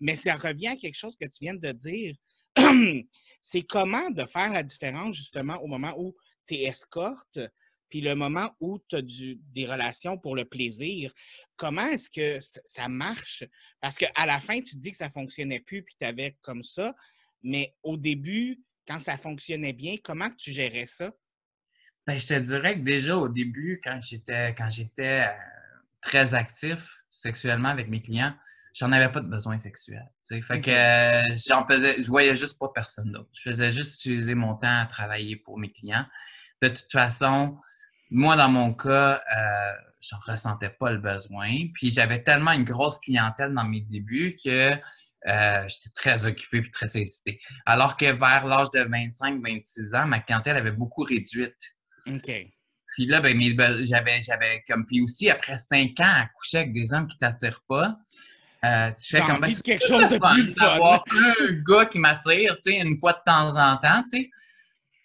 [0.00, 2.14] Mais ça revient à quelque chose que tu viens de dire.
[3.40, 6.14] c'est comment de faire la différence justement au moment où
[6.46, 7.38] tu es escorte
[7.88, 11.12] puis le moment où tu as des relations pour le plaisir.
[11.56, 13.44] Comment est-ce que ça marche?
[13.80, 16.62] Parce qu'à la fin, tu dis que ça ne fonctionnait plus puis tu avais comme
[16.62, 16.94] ça.
[17.42, 21.12] Mais au début, quand ça fonctionnait bien, comment tu gérais ça?
[22.10, 25.32] Ben, je te dirais que déjà au début, quand j'étais quand j'étais euh,
[26.00, 28.34] très actif sexuellement avec mes clients,
[28.74, 30.10] j'en avais pas de besoin sexuel.
[30.28, 33.30] Fait que euh, j'en faisais, je voyais juste pas personne d'autre.
[33.32, 36.04] Je faisais juste utiliser mon temps à travailler pour mes clients.
[36.60, 37.56] De toute façon,
[38.10, 41.46] moi, dans mon cas, euh, je ne ressentais pas le besoin.
[41.74, 46.70] Puis j'avais tellement une grosse clientèle dans mes débuts que euh, j'étais très occupé et
[46.72, 47.40] très sollicité.
[47.66, 51.54] Alors que vers l'âge de 25-26 ans, ma clientèle avait beaucoup réduite.
[52.06, 52.30] OK.
[52.94, 53.40] Puis là, ben,
[53.84, 54.84] j'avais, j'avais comme.
[54.86, 57.96] Puis aussi, après cinq ans à coucher avec des hommes qui ne t'attirent pas,
[58.64, 59.40] euh, tu fais comme.
[59.40, 60.72] Ben, quelque chose de plus fun.
[60.72, 64.30] D'avoir un gars qui m'attire, tu sais, une fois de temps en temps, tu sais.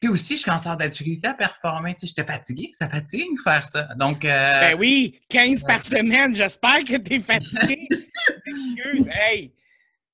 [0.02, 1.94] Puis aussi, je suis en sorte à performer.
[1.94, 2.72] Tu sais, j'étais fatigué.
[2.74, 3.88] Ça fatigue faire ça.
[3.96, 4.26] Donc.
[4.26, 6.36] Euh, ben oui, 15 par semaine.
[6.36, 7.88] J'espère que tu es fatigué.
[9.16, 9.54] hey,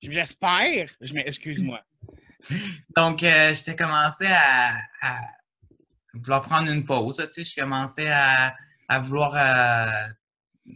[0.01, 0.89] j'espère.
[1.01, 1.81] Excuse-moi.
[2.95, 4.75] Donc, euh, j'étais commencé à,
[6.13, 7.17] vouloir prendre une pause.
[7.33, 8.55] Tu sais, je commençais à,
[8.87, 10.73] à vouloir euh,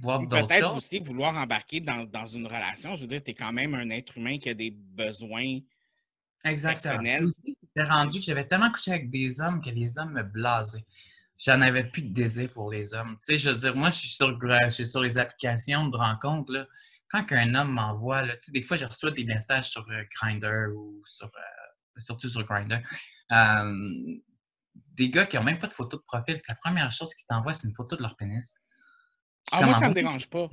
[0.00, 0.48] voir d'autres choses.
[0.48, 2.96] Peut-être aussi vouloir embarquer dans, dans, une relation.
[2.96, 5.60] Je veux dire, tu es quand même un être humain qui a des besoins
[6.44, 6.94] Exactement.
[6.94, 7.28] personnels.
[7.46, 10.84] J'étais rendu que j'avais tellement couché avec des hommes que les hommes me blasaient.
[11.38, 13.16] J'en avais plus de désir pour les hommes.
[13.26, 15.96] Tu sais, je veux dire, moi, je suis sur, je suis sur les applications de
[15.96, 16.52] rencontres.
[16.52, 16.66] Là.
[17.10, 20.72] Quand un homme m'envoie, tu sais, des fois, je reçois des messages sur euh, Grindr
[20.74, 22.80] ou sur, euh, surtout sur Grindr.
[23.32, 24.16] Euh,
[24.94, 26.40] des gars qui n'ont même pas de photo de profil.
[26.48, 28.54] La première chose qu'ils t'envoient, c'est une photo de leur pénis.
[29.50, 30.48] Ah, moi, ça ne me dérange pas.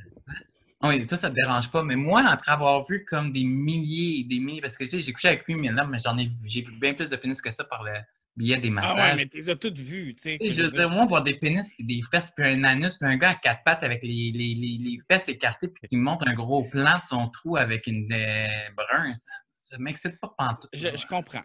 [0.81, 1.83] Oui, ça, ça te dérange pas.
[1.83, 5.01] Mais moi, après avoir vu comme des milliers et des milliers, parce que tu sais,
[5.01, 7.41] j'ai couché avec lui, mais là, mais j'en ai j'ai vu bien plus de pénis
[7.41, 7.93] que ça par le
[8.35, 8.95] biais des massages.
[8.97, 10.37] Ah ouais, mais tu les as toutes vues, tu sais.
[10.41, 13.31] Je veux dire, moi, voir des pénis, des fesses, puis un anus, puis un gars
[13.31, 16.63] à quatre pattes avec les, les, les, les fesses écartées, puis qui montre un gros
[16.63, 19.13] plan de son trou avec une euh, brun,
[19.51, 20.69] ça, ne m'excite pas pantoute.
[20.73, 21.43] Je, je comprends.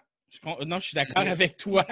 [0.66, 1.86] Non, je suis d'accord avec toi.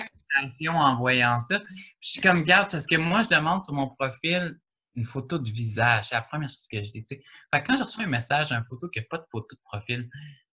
[0.69, 1.63] en voyant ça.
[2.01, 4.59] Je suis comme, garde, parce que moi, je demande sur mon profil
[4.95, 6.09] une photo de visage.
[6.09, 7.05] C'est la première chose que je dis.
[7.09, 10.09] Fait quand je reçois un message, une photo qui n'a pas de photo de profil,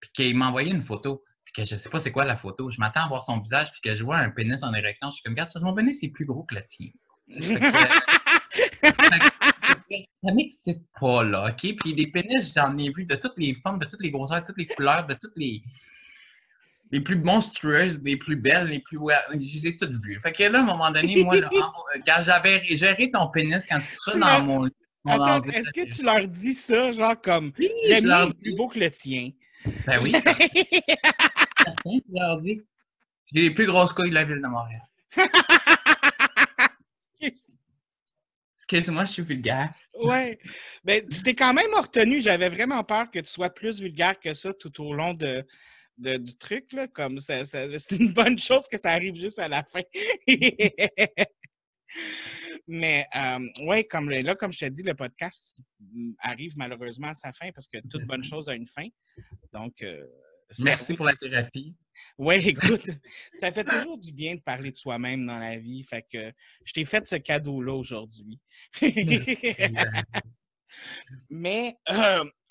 [0.00, 2.36] puis qu'il m'a envoyé une photo, puis que je ne sais pas c'est quoi la
[2.36, 5.10] photo, je m'attends à voir son visage, puis que je vois un pénis en érection,
[5.10, 6.88] je suis comme, regarde, mon pénis est plus gros que le tien.
[10.24, 11.76] ça m'excite pas, là, OK?
[11.78, 14.46] Puis des pénis, j'en ai vu de toutes les formes, de toutes les grosseurs, de
[14.46, 15.62] toutes les couleurs, de toutes les
[16.94, 19.00] les plus monstrueuses, les plus belles, les plus.
[19.32, 20.20] Je les ai toutes vues.
[20.20, 21.34] Fait que là, à un moment donné, moi,
[22.22, 24.70] j'avais géré ton pénis quand tu seras dans mon.
[25.04, 28.68] Attends, est-ce que tu leur dis ça, genre comme oui, le mien est plus beau
[28.68, 29.32] que le tien?
[29.86, 30.14] Ben oui.
[31.84, 32.62] Je leur dis.
[33.32, 34.82] J'ai les plus grosses couilles de la ville de Montréal.
[38.58, 39.74] Excuse-moi, je suis vulgaire.
[40.00, 40.38] ouais.
[40.84, 42.20] Ben, tu t'es quand même retenu.
[42.20, 45.44] J'avais vraiment peur que tu sois plus vulgaire que ça tout au long de,
[45.98, 46.72] de- du truc.
[46.72, 46.88] Là.
[46.88, 49.82] Comme ça, ça- c'est une bonne chose que ça arrive juste à la fin.
[52.66, 55.60] Mais euh, ouais, comme là, comme je t'ai dit, le podcast
[56.18, 58.86] arrive malheureusement à sa fin parce que toute bonne chose a une fin.
[59.52, 60.04] Donc, euh,
[60.60, 61.74] Merci pour la thérapie.
[62.18, 62.90] Ouais, écoute,
[63.38, 65.82] ça fait toujours du bien de parler de soi-même dans la vie.
[65.84, 66.32] Fait que
[66.64, 68.40] je t'ai fait ce cadeau-là aujourd'hui.
[71.30, 72.24] Mais euh,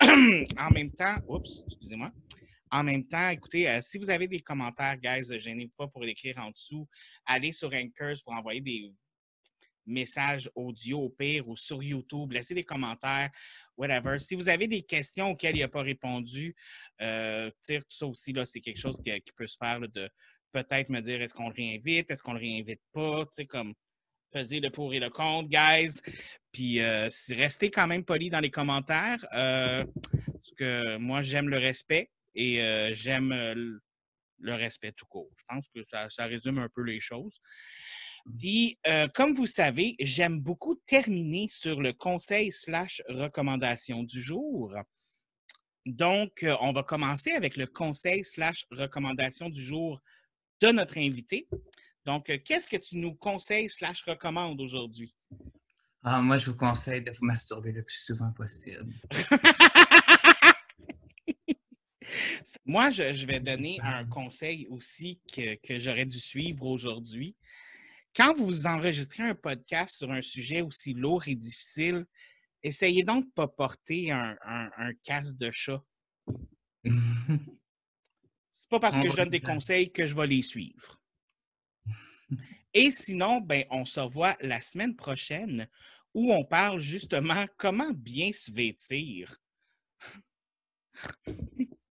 [0.58, 2.10] en même temps, oups, excusez-moi.
[2.74, 6.02] En même temps, écoutez, euh, si vous avez des commentaires, guys, ne gênez-vous pas pour
[6.02, 6.88] l'écrire en dessous.
[7.24, 8.92] Allez sur Anchors pour envoyer des
[9.86, 12.32] messages audio au pire ou sur YouTube.
[12.32, 13.30] Laissez des commentaires,
[13.76, 14.18] whatever.
[14.18, 16.56] Si vous avez des questions auxquelles il n'a pas répondu,
[17.00, 20.10] euh, tout ça aussi, là, c'est quelque chose qui, qui peut se faire de
[20.50, 23.72] peut-être me dire est-ce qu'on le réinvite, est-ce qu'on le réinvite pas, tu sais, comme
[24.32, 26.00] peser le pour et le contre, guys.
[26.50, 29.84] Puis euh, restez quand même poli dans les commentaires, euh,
[30.32, 33.80] parce que moi, j'aime le respect et euh, j'aime le-
[34.54, 35.30] respect tout court.
[35.38, 37.40] Je pense que ça, ça résume un peu les choses.
[38.38, 44.74] Puis, euh, comme vous savez, j'aime beaucoup terminer sur le conseil slash recommandation du jour.
[45.86, 50.00] Donc, on va commencer avec le conseil slash recommandation du jour
[50.60, 51.46] de notre invité.
[52.06, 55.14] Donc, qu'est-ce que tu nous conseilles slash recommandes aujourd'hui?
[56.02, 58.92] Ah, moi, je vous conseille de vous masturber le plus souvent possible.
[62.64, 67.34] Moi, je, je vais donner un conseil aussi que, que j'aurais dû suivre aujourd'hui.
[68.14, 72.06] Quand vous enregistrez un podcast sur un sujet aussi lourd et difficile,
[72.62, 75.82] essayez donc de ne pas porter un, un- un casque de chat.
[78.52, 81.00] C'est pas parce que je donne des conseils que je vais les suivre.
[82.72, 85.68] Et sinon, ben, on se revoit la semaine prochaine
[86.12, 89.36] où on parle justement comment bien se vêtir.